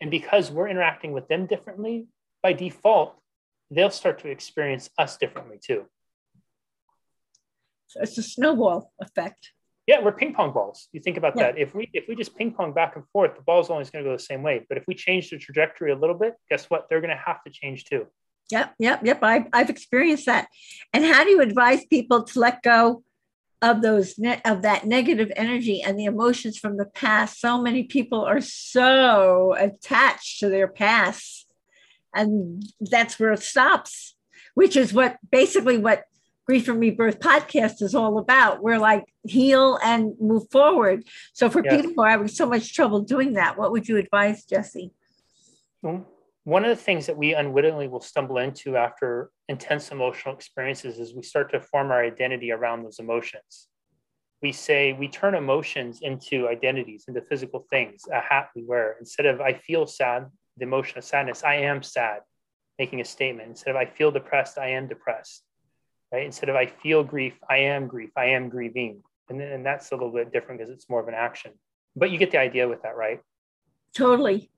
[0.00, 2.06] And because we're interacting with them differently,
[2.42, 3.14] by default,
[3.70, 5.86] they'll start to experience us differently too.
[7.86, 9.52] So it's a snowball effect.
[9.86, 10.88] Yeah, we're ping pong balls.
[10.92, 11.52] You think about yeah.
[11.52, 11.58] that.
[11.58, 14.10] If we if we just ping pong back and forth, the ball's always going to
[14.10, 14.64] go the same way.
[14.68, 16.88] But if we change the trajectory a little bit, guess what?
[16.88, 18.06] They're going to have to change too.
[18.50, 19.18] Yep, yep, yep.
[19.22, 20.48] I, I've experienced that.
[20.92, 23.02] And how do you advise people to let go
[23.60, 27.40] of those ne- of that negative energy and the emotions from the past?
[27.40, 31.48] So many people are so attached to their past,
[32.14, 34.14] and that's where it stops.
[34.54, 36.04] Which is what basically what
[36.44, 38.62] Grief and Rebirth podcast is all about.
[38.62, 41.04] We're like heal and move forward.
[41.32, 41.76] So for yes.
[41.76, 44.90] people who are having so much trouble doing that, what would you advise, Jesse?
[45.80, 51.14] One of the things that we unwittingly will stumble into after intense emotional experiences is
[51.14, 53.68] we start to form our identity around those emotions.
[54.42, 58.96] We say we turn emotions into identities, into physical things, a hat we wear.
[58.98, 60.26] Instead of I feel sad,
[60.56, 62.22] the emotion of sadness, I am sad,
[62.80, 63.48] making a statement.
[63.48, 65.44] Instead of I feel depressed, I am depressed
[66.12, 66.26] right?
[66.26, 69.02] Instead of I feel grief, I am grief, I am grieving.
[69.28, 71.52] And, then, and that's a little bit different because it's more of an action.
[71.96, 73.20] But you get the idea with that, right?
[73.96, 74.50] Totally.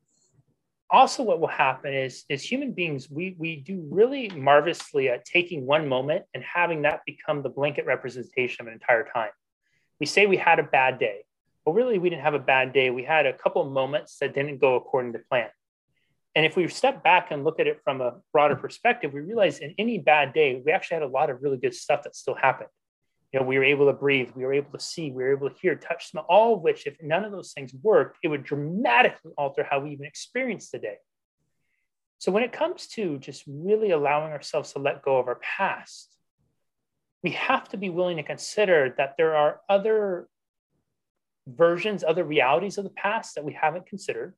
[0.91, 5.67] Also, what will happen is, as human beings, we, we do really marvelously at taking
[5.67, 9.31] one moment and having that become the blanket representation of an entire time.
[9.99, 11.25] We say we had a bad day.
[11.65, 12.91] but really, we didn't have a bad day.
[12.91, 15.49] We had a couple moments that didn't go according to plan.
[16.35, 19.59] And if we step back and look at it from a broader perspective, we realize
[19.59, 22.35] in any bad day, we actually had a lot of really good stuff that still
[22.35, 22.71] happened.
[23.33, 25.51] You know, we were able to breathe, we were able to see, we were able
[25.51, 28.45] to hear, touch, smell, all of which, if none of those things worked, it would
[28.45, 30.97] dramatically alter how we even experience the day.
[32.19, 36.17] So when it comes to just really allowing ourselves to let go of our past,
[37.23, 40.29] we have to be willing to consider that there are other
[41.47, 44.35] versions, other realities of the past that we haven't considered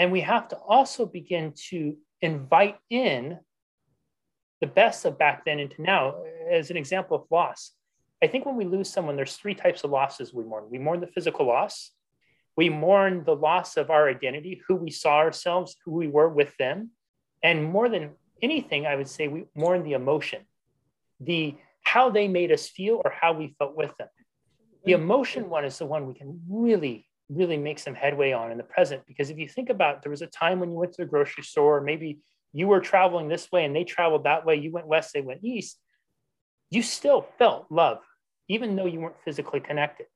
[0.00, 3.38] and we have to also begin to invite in
[4.62, 7.72] the best of back then into now as an example of loss.
[8.22, 10.64] I think when we lose someone, there's three types of losses we mourn.
[10.70, 11.90] We mourn the physical loss,
[12.56, 16.56] we mourn the loss of our identity, who we saw ourselves, who we were with
[16.56, 16.92] them.
[17.42, 20.46] And more than anything, I would say we mourn the emotion,
[21.20, 24.08] the how they made us feel or how we felt with them.
[24.86, 28.58] The emotion one is the one we can really really make some headway on in
[28.58, 29.02] the present.
[29.06, 31.44] Because if you think about there was a time when you went to the grocery
[31.44, 32.18] store, maybe
[32.52, 35.44] you were traveling this way and they traveled that way, you went west, they went
[35.44, 35.78] east,
[36.70, 37.98] you still felt love,
[38.48, 40.06] even though you weren't physically connected.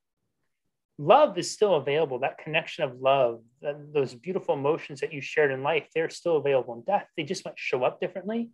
[0.97, 2.19] Love is still available.
[2.19, 6.73] That connection of love, those beautiful emotions that you shared in life, they're still available
[6.73, 7.07] in death.
[7.17, 8.49] They just might show up differently.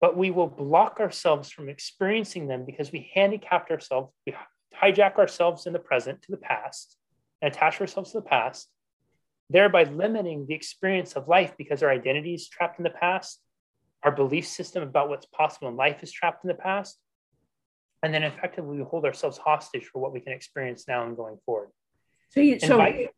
[0.00, 4.34] But we will block ourselves from experiencing them because we handicapped ourselves, we
[4.82, 6.96] hijack ourselves in the present to the past
[7.42, 8.68] and attach ourselves to the past,
[9.50, 13.40] thereby limiting the experience of life because our identity is trapped in the past,
[14.02, 16.98] our belief system about what's possible in life is trapped in the past,
[18.02, 21.38] and then effectively we hold ourselves hostage for what we can experience now and going
[21.44, 21.68] forward.
[22.30, 23.10] So you, so by,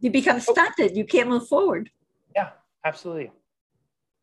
[0.00, 0.52] you become oh.
[0.52, 0.92] stunted.
[0.92, 1.90] Oh, you can't move forward.
[2.34, 2.50] Yeah,
[2.84, 3.30] absolutely.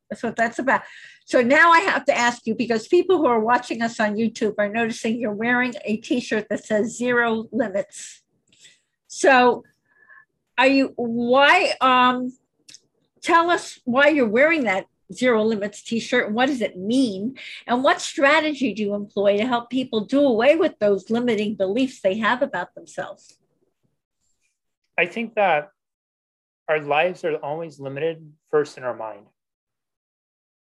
[0.09, 0.81] That's what that's about.
[1.25, 4.55] So now I have to ask you because people who are watching us on YouTube
[4.57, 8.21] are noticing you're wearing a t-shirt that says zero limits.
[9.11, 9.63] So
[10.57, 12.31] are you why um
[13.21, 17.37] tell us why you're wearing that zero limits t-shirt what does it mean
[17.67, 21.99] and what strategy do you employ to help people do away with those limiting beliefs
[22.01, 23.37] they have about themselves
[24.97, 25.71] i think that
[26.71, 29.25] our lives are always limited first in our mind.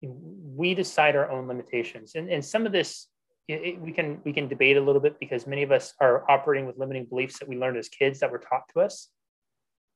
[0.02, 2.14] We decide our own limitations.
[2.14, 3.08] And, and some of this
[3.48, 6.66] it, we can we can debate a little bit because many of us are operating
[6.66, 9.08] with limiting beliefs that we learned as kids that were taught to us.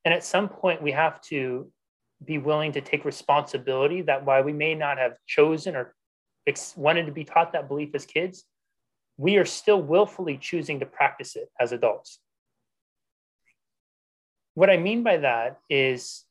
[0.05, 1.71] And at some point we have to
[2.25, 5.95] be willing to take responsibility that while we may not have chosen or
[6.47, 8.45] ex- wanted to be taught that belief as kids,
[9.17, 12.19] we are still willfully choosing to practice it as adults.
[14.55, 16.25] What I mean by that is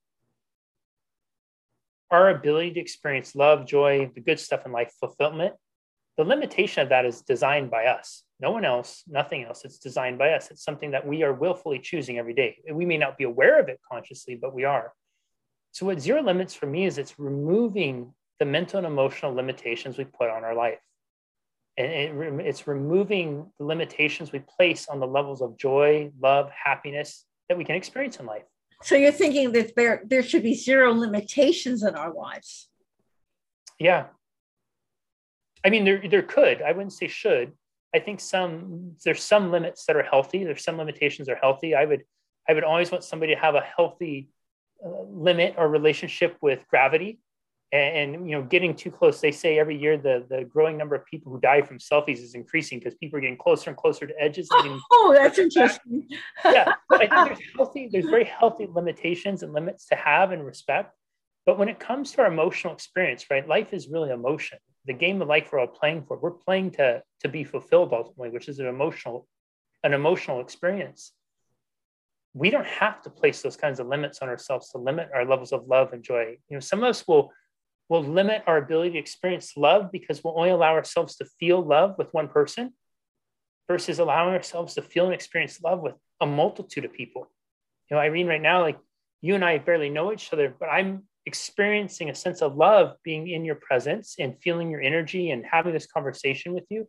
[2.12, 5.54] our ability to experience love, joy, the good stuff in life, fulfillment.
[6.20, 8.26] The limitation of that is designed by us.
[8.42, 9.64] No one else, nothing else.
[9.64, 10.52] It's designed by us.
[10.52, 12.58] It's something that we are willfully choosing every day.
[12.70, 14.92] We may not be aware of it consciously, but we are.
[15.72, 20.04] So, what zero limits for me is it's removing the mental and emotional limitations we
[20.04, 20.82] put on our life.
[21.78, 27.24] And it, it's removing the limitations we place on the levels of joy, love, happiness
[27.48, 28.44] that we can experience in life.
[28.84, 32.68] So you're thinking that there there should be zero limitations in our lives.
[33.80, 34.08] Yeah.
[35.64, 36.62] I mean, there there could.
[36.62, 37.54] I wouldn't say should.
[37.94, 40.44] I think some there's some limits that are healthy.
[40.44, 41.76] There's some limitations that are healthy.
[41.76, 42.04] I would
[42.48, 44.30] I would always want somebody to have a healthy
[44.86, 47.20] uh, limit or relationship with gravity
[47.72, 50.96] and, and, you know getting too close they say every year the the growing number
[50.96, 54.08] of people who die from selfies is increasing because people are getting closer and closer
[54.08, 56.08] to edges oh, oh that's interesting
[56.46, 60.96] yeah i think there's healthy there's very healthy limitations and limits to have and respect
[61.46, 65.22] but when it comes to our emotional experience right life is really emotion the game
[65.22, 68.60] of life we're all playing for we're playing to to be fulfilled ultimately which is
[68.60, 69.28] an emotional
[69.84, 71.14] an emotional experience
[72.34, 75.52] we don't have to place those kinds of limits on ourselves to limit our levels
[75.52, 77.32] of love and joy you know some of us will
[77.90, 81.96] will limit our ability to experience love because we'll only allow ourselves to feel love
[81.98, 82.72] with one person
[83.68, 87.32] versus allowing ourselves to feel and experience love with a multitude of people.
[87.90, 88.78] You know, Irene, right now, like
[89.22, 93.28] you and I barely know each other, but I'm experiencing a sense of love being
[93.28, 96.88] in your presence and feeling your energy and having this conversation with you.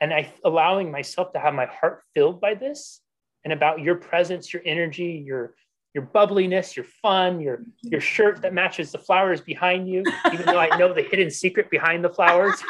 [0.00, 3.02] And I allowing myself to have my heart filled by this
[3.44, 5.54] and about your presence, your energy, your
[5.92, 7.88] your bubbliness, your fun, your mm-hmm.
[7.92, 11.68] your shirt that matches the flowers behind you, even though I know the hidden secret
[11.70, 12.62] behind the flowers.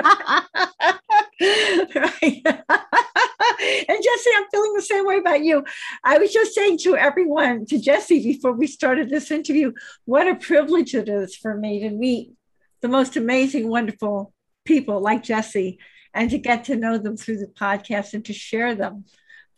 [2.22, 2.44] and
[4.02, 5.64] Jesse, I'm feeling the same way about you.
[6.04, 9.72] I was just saying to everyone, to Jesse, before we started this interview,
[10.04, 12.32] what a privilege it is for me to meet
[12.80, 14.32] the most amazing, wonderful
[14.64, 15.78] people like Jesse
[16.14, 19.04] and to get to know them through the podcast and to share them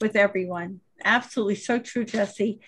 [0.01, 0.81] with everyone.
[1.05, 2.61] Absolutely so true, Jesse.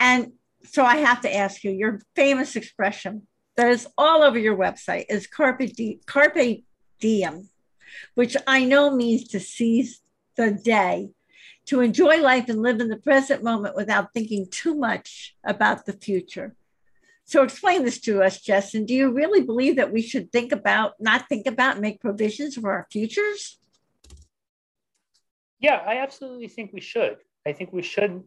[0.00, 0.32] And
[0.64, 5.06] so I have to ask you your famous expression that is all over your website
[5.08, 6.64] is carpe, di- carpe
[7.00, 7.48] diem,
[8.14, 10.00] which I know means to seize
[10.36, 11.10] the day,
[11.66, 15.92] to enjoy life and live in the present moment without thinking too much about the
[15.92, 16.54] future.
[17.24, 18.86] So explain this to us, Justin.
[18.86, 22.72] Do you really believe that we should think about, not think about, make provisions for
[22.72, 23.58] our futures?
[25.60, 27.18] Yeah, I absolutely think we should.
[27.46, 28.22] I think we should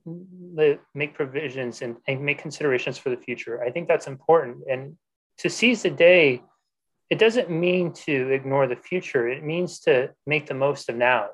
[0.93, 3.64] make provisions and, and, make considerations for the future.
[3.64, 4.57] I think that's important.
[4.70, 4.95] And
[5.38, 6.41] to seize the day,
[7.12, 11.28] it doesn't mean to ignore the future, it means to make the most of now.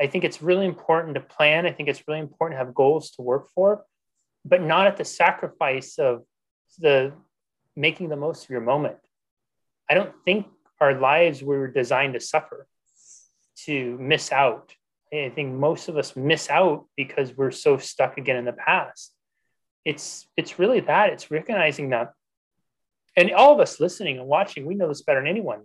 [0.00, 1.66] I think it's really important to plan.
[1.66, 3.84] I think it's really important to have goals to work for,
[4.44, 6.22] but not at the sacrifice of
[6.78, 7.12] the
[7.74, 8.98] making the most of your moment.
[9.90, 10.46] I don't think
[10.80, 12.68] our lives were designed to suffer,
[13.66, 14.74] to miss out,
[15.12, 19.12] I think most of us miss out because we're so stuck again in the past.
[19.84, 21.10] It's it's really that.
[21.10, 22.12] It's recognizing that.
[23.18, 25.62] And all of us listening and watching, we know this better than anyone.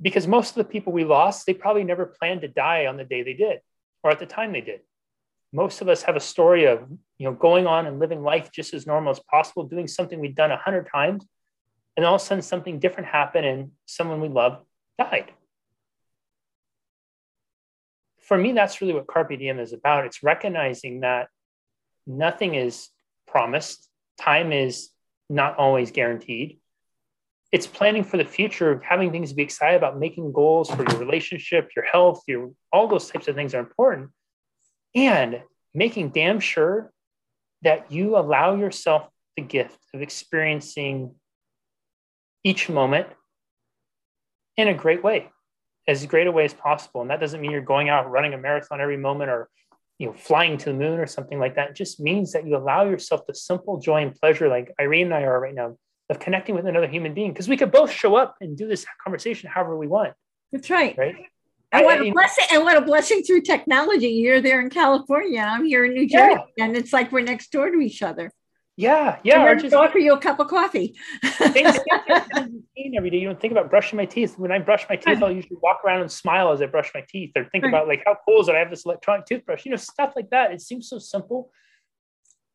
[0.00, 3.04] Because most of the people we lost, they probably never planned to die on the
[3.04, 3.58] day they did
[4.02, 4.80] or at the time they did.
[5.52, 8.72] Most of us have a story of you know going on and living life just
[8.72, 11.26] as normal as possible, doing something we've done a hundred times,
[11.96, 14.64] and all of a sudden something different happened and someone we love
[14.96, 15.32] died
[18.30, 20.06] for me, that's really what Carpe Diem is about.
[20.06, 21.26] It's recognizing that
[22.06, 22.88] nothing is
[23.26, 23.88] promised,
[24.20, 24.90] time is
[25.28, 26.59] not always guaranteed.
[27.52, 30.98] It's planning for the future, having things to be excited about, making goals for your
[30.98, 34.10] relationship, your health, your all those types of things are important.
[34.94, 35.42] And
[35.74, 36.92] making damn sure
[37.62, 41.14] that you allow yourself the gift of experiencing
[42.44, 43.08] each moment
[44.56, 45.30] in a great way
[45.90, 47.00] as great a way as possible.
[47.00, 49.48] And that doesn't mean you're going out running a marathon every moment or
[49.98, 51.70] you know flying to the moon or something like that.
[51.70, 55.14] It just means that you allow yourself the simple joy and pleasure, like Irene and
[55.14, 55.76] I are right now,
[56.10, 57.32] of connecting with another human being.
[57.32, 60.12] Because we could both show up and do this conversation however we want.
[60.52, 60.96] That's right.
[60.98, 61.14] Right.
[61.72, 62.44] And what a blessing!
[62.52, 64.08] And what a blessing through technology.
[64.08, 65.40] You're there in California.
[65.40, 66.64] I'm here in New Jersey, yeah.
[66.64, 68.32] and it's like we're next door to each other.
[68.76, 69.44] Yeah, yeah.
[69.44, 70.96] Or just offer you a cup of coffee.
[72.96, 73.18] every day.
[73.18, 74.38] You don't think about brushing my teeth.
[74.38, 77.04] When I brush my teeth, I'll usually walk around and smile as I brush my
[77.08, 77.70] teeth, or think right.
[77.70, 78.54] about like how cool is it?
[78.54, 79.64] I have this electronic toothbrush.
[79.64, 80.52] You know, stuff like that.
[80.52, 81.52] It seems so simple.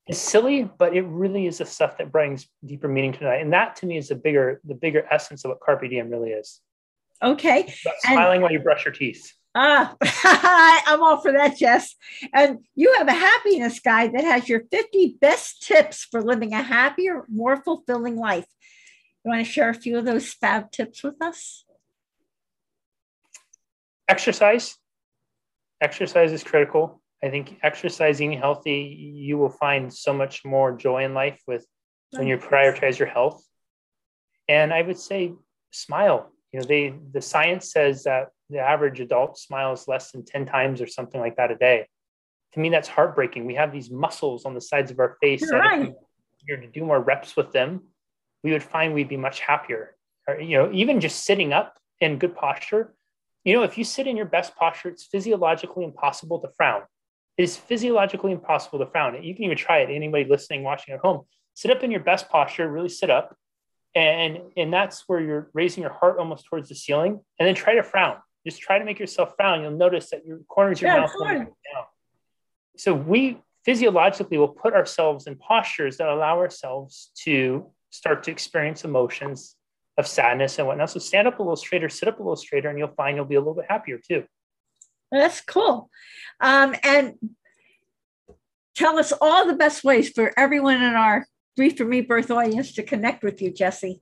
[0.08, 3.42] It's silly, but it really is the stuff that brings deeper meaning to night.
[3.42, 6.30] And that to me is the bigger, the bigger essence of what carpe diem really
[6.30, 6.62] is.
[7.24, 7.74] Okay.
[8.00, 9.34] smiling and, while you brush your teeth.
[9.56, 9.96] Ah,
[10.86, 11.96] I'm all for that, Jess.
[12.34, 16.62] And you have a happiness guide that has your 50 best tips for living a
[16.62, 18.46] happier, more fulfilling life.
[19.24, 21.64] You want to share a few of those fab tips with us?
[24.08, 24.78] Exercise.
[25.82, 27.02] Exercise is critical.
[27.24, 31.66] I think exercising healthy, you will find so much more joy in life with
[32.12, 33.44] when you prioritize your health.
[34.48, 35.34] And I would say
[35.72, 36.32] smile.
[36.52, 40.82] You know, they the science says that the average adult smiles less than 10 times
[40.82, 41.88] or something like that a day.
[42.54, 43.46] To me, that's heartbreaking.
[43.46, 45.42] We have these muscles on the sides of our face.
[45.42, 45.90] You're right.
[45.90, 45.96] if
[46.48, 47.82] we were to do more reps with them,
[48.44, 49.96] we would find we'd be much happier.
[50.28, 52.94] Or, you know, even just sitting up in good posture.
[53.44, 56.84] You know, if you sit in your best posture, it's physiologically impossible to frown.
[57.38, 59.22] It is physiologically impossible to frown.
[59.22, 59.90] You can even try it.
[59.94, 63.36] Anybody listening, watching at home, sit up in your best posture, really sit up.
[63.94, 67.20] And, and that's where you're raising your heart almost towards the ceiling.
[67.40, 69.62] And then try to frown just try to make yourself frown.
[69.62, 71.48] You'll notice that your corners of your yeah, mouth down.
[72.78, 78.84] So we physiologically will put ourselves in postures that allow ourselves to start to experience
[78.84, 79.56] emotions
[79.98, 80.92] of sadness and whatnot.
[80.92, 83.26] So stand up a little straighter, sit up a little straighter, and you'll find you'll
[83.26, 84.26] be a little bit happier too.
[85.20, 85.90] That's cool.
[86.40, 87.16] Um, and
[88.76, 92.84] tell us all the best ways for everyone in our Grief from Rebirth audience to
[92.84, 94.02] connect with you, Jesse.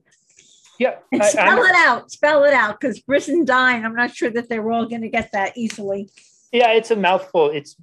[0.78, 0.96] Yeah.
[1.12, 2.10] And I, spell I'm, it out.
[2.10, 5.30] Spell it out because Brisendine, I'm not sure that they were all going to get
[5.32, 6.10] that easily.
[6.52, 7.50] Yeah, it's a mouthful.
[7.50, 7.76] It's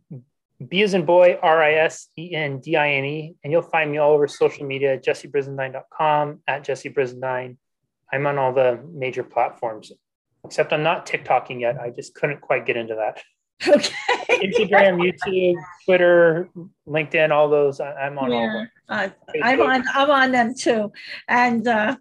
[0.67, 3.35] B as in boy, R I S E N D I N E.
[3.43, 7.57] And you'll find me all over social media, JesseBrisenDine.com, at jessebrisendine.
[8.11, 9.91] I'm on all the major platforms,
[10.45, 11.79] except I'm not TikToking yet.
[11.79, 13.21] I just couldn't quite get into that.
[13.67, 13.93] Okay.
[14.29, 16.49] Instagram, YouTube, Twitter,
[16.87, 17.79] LinkedIn, all those.
[17.79, 18.37] I, am on yeah.
[18.37, 18.69] all of them.
[18.89, 19.09] Uh,
[19.43, 19.83] I'm on.
[19.93, 20.91] I'm on them too,
[21.27, 21.95] and uh,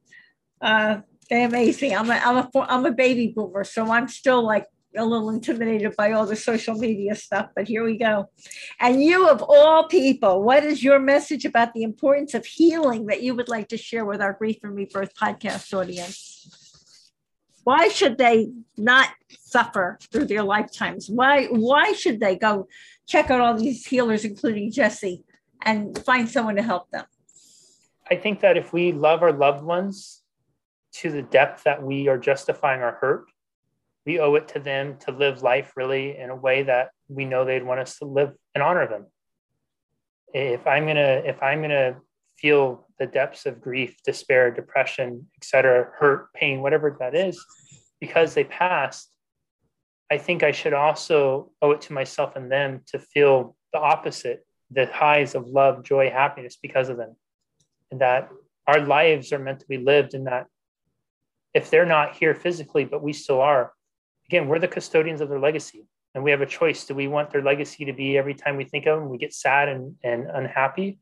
[0.62, 1.95] uh, they're amazing.
[1.95, 4.66] I'm a, I'm a, I'm a baby boomer, so I'm still like
[4.97, 8.28] a little intimidated by all the social media stuff, but here we go.
[8.80, 13.22] And you, of all people, what is your message about the importance of healing that
[13.22, 16.59] you would like to share with our Grief and Rebirth podcast audience?
[17.64, 21.08] Why should they not suffer through their lifetimes?
[21.08, 22.68] Why, why should they go
[23.06, 25.24] check out all these healers, including Jesse,
[25.62, 27.04] and find someone to help them?
[28.11, 30.22] I think that if we love our loved ones
[30.94, 33.26] to the depth that we are justifying our hurt,
[34.06, 37.44] we owe it to them to live life really in a way that we know
[37.44, 39.06] they'd want us to live and honor them.
[40.32, 41.96] If I'm gonna, if I'm gonna
[42.41, 47.45] feel the depths of grief, despair, depression, etc., hurt, pain, whatever that is,
[48.01, 49.11] because they passed,
[50.11, 54.45] I think I should also owe it to myself and them to feel the opposite,
[54.70, 57.14] the highs of love, joy, happiness because of them.
[57.91, 58.28] And that
[58.66, 60.47] our lives are meant to be lived in that
[61.55, 63.72] if they're not here physically, but we still are,
[64.28, 65.86] again, we're the custodians of their legacy.
[66.14, 66.84] And we have a choice.
[66.86, 69.32] Do we want their legacy to be every time we think of them, we get
[69.32, 70.99] sad and, and unhappy?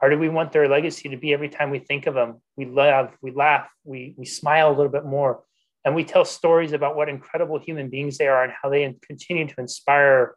[0.00, 2.66] Or do we want their legacy to be every time we think of them, we
[2.66, 5.42] love, we laugh, we, we smile a little bit more,
[5.84, 9.46] and we tell stories about what incredible human beings they are and how they continue
[9.46, 10.34] to inspire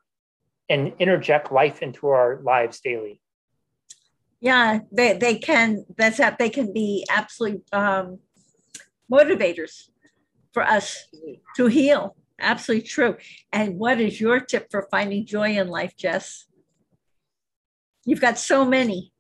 [0.70, 3.22] and interject life into our lives daily?
[4.40, 8.20] Yeah, they, they can, that's that they can be absolutely um,
[9.12, 9.90] motivators
[10.54, 11.08] for us
[11.58, 12.16] to heal.
[12.40, 13.18] Absolutely true.
[13.52, 16.46] And what is your tip for finding joy in life, Jess?
[18.06, 19.12] You've got so many.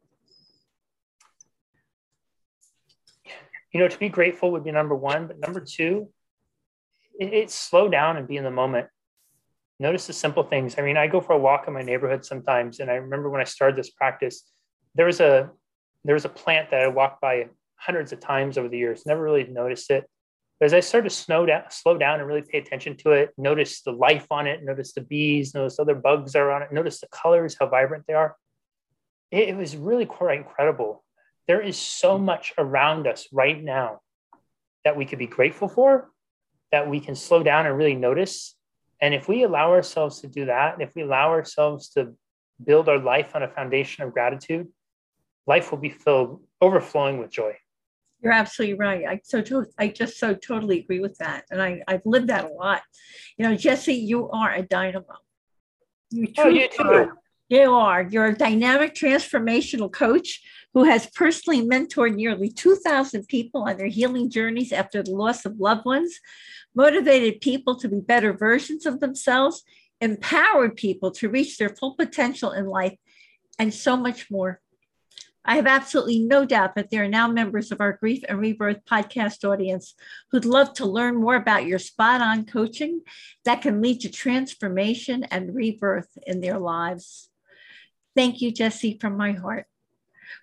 [3.71, 6.09] You know, to be grateful would be number one, but number two,
[7.19, 8.87] it, it's slow down and be in the moment.
[9.79, 10.75] Notice the simple things.
[10.77, 13.41] I mean, I go for a walk in my neighborhood sometimes, and I remember when
[13.41, 14.43] I started this practice,
[14.95, 15.51] there was a
[16.03, 19.21] there was a plant that I walked by hundreds of times over the years, never
[19.21, 20.09] really noticed it.
[20.59, 23.31] But as I started to slow down, slow down and really pay attention to it,
[23.37, 26.99] notice the life on it, notice the bees, notice other bugs are on it, notice
[26.99, 28.35] the colors, how vibrant they are.
[29.31, 31.03] It, it was really quite incredible.
[31.49, 32.25] There is so hmm.
[32.25, 34.01] much around us right now
[34.85, 36.11] that we could be grateful for,
[36.71, 38.55] that we can slow down and really notice.
[39.01, 42.13] And if we allow ourselves to do that, and if we allow ourselves to
[42.63, 44.67] build our life on a foundation of gratitude,
[45.47, 47.55] life will be filled, overflowing with joy.
[48.21, 49.05] You're absolutely right.
[49.07, 52.45] I so to, I just so totally agree with that, and I I've lived that
[52.45, 52.81] a lot.
[53.37, 55.15] You know, Jesse, you are a dynamo.
[56.11, 56.83] You, oh, you too.
[56.83, 57.18] Are.
[57.49, 58.03] You are.
[58.03, 60.39] You're a dynamic transformational coach
[60.75, 65.59] who has personally mentored nearly 2,000 people on their healing journeys after the loss of
[65.59, 66.19] loved ones,
[66.75, 69.63] motivated people to be better versions of themselves,
[69.99, 72.95] empowered people to reach their full potential in life,
[73.57, 74.61] and so much more.
[75.43, 78.85] I have absolutely no doubt that there are now members of our Grief and Rebirth
[78.85, 79.95] podcast audience
[80.29, 83.01] who'd love to learn more about your spot on coaching
[83.45, 87.29] that can lead to transformation and rebirth in their lives.
[88.19, 89.65] Thank you, Jesse, from my heart,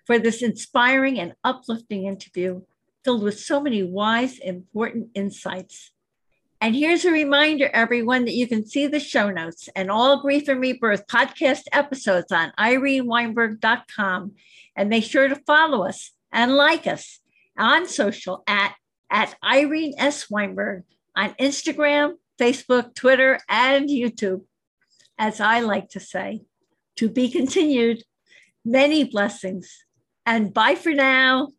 [0.07, 2.61] for this inspiring and uplifting interview
[3.05, 5.91] filled with so many wise, important insights.
[6.59, 10.47] And here's a reminder, everyone, that you can see the show notes and all Grief
[10.47, 14.31] and Rebirth podcast episodes on ireneweinberg.com.
[14.75, 17.19] And make sure to follow us and like us
[17.59, 18.73] on social at,
[19.11, 20.31] at Irene S.
[20.31, 20.81] Weinberg
[21.15, 24.45] on Instagram, Facebook, Twitter, and YouTube.
[25.19, 26.41] As I like to say,
[26.97, 28.03] to be continued.
[28.65, 29.85] Many blessings.
[30.25, 31.49] And bye for now.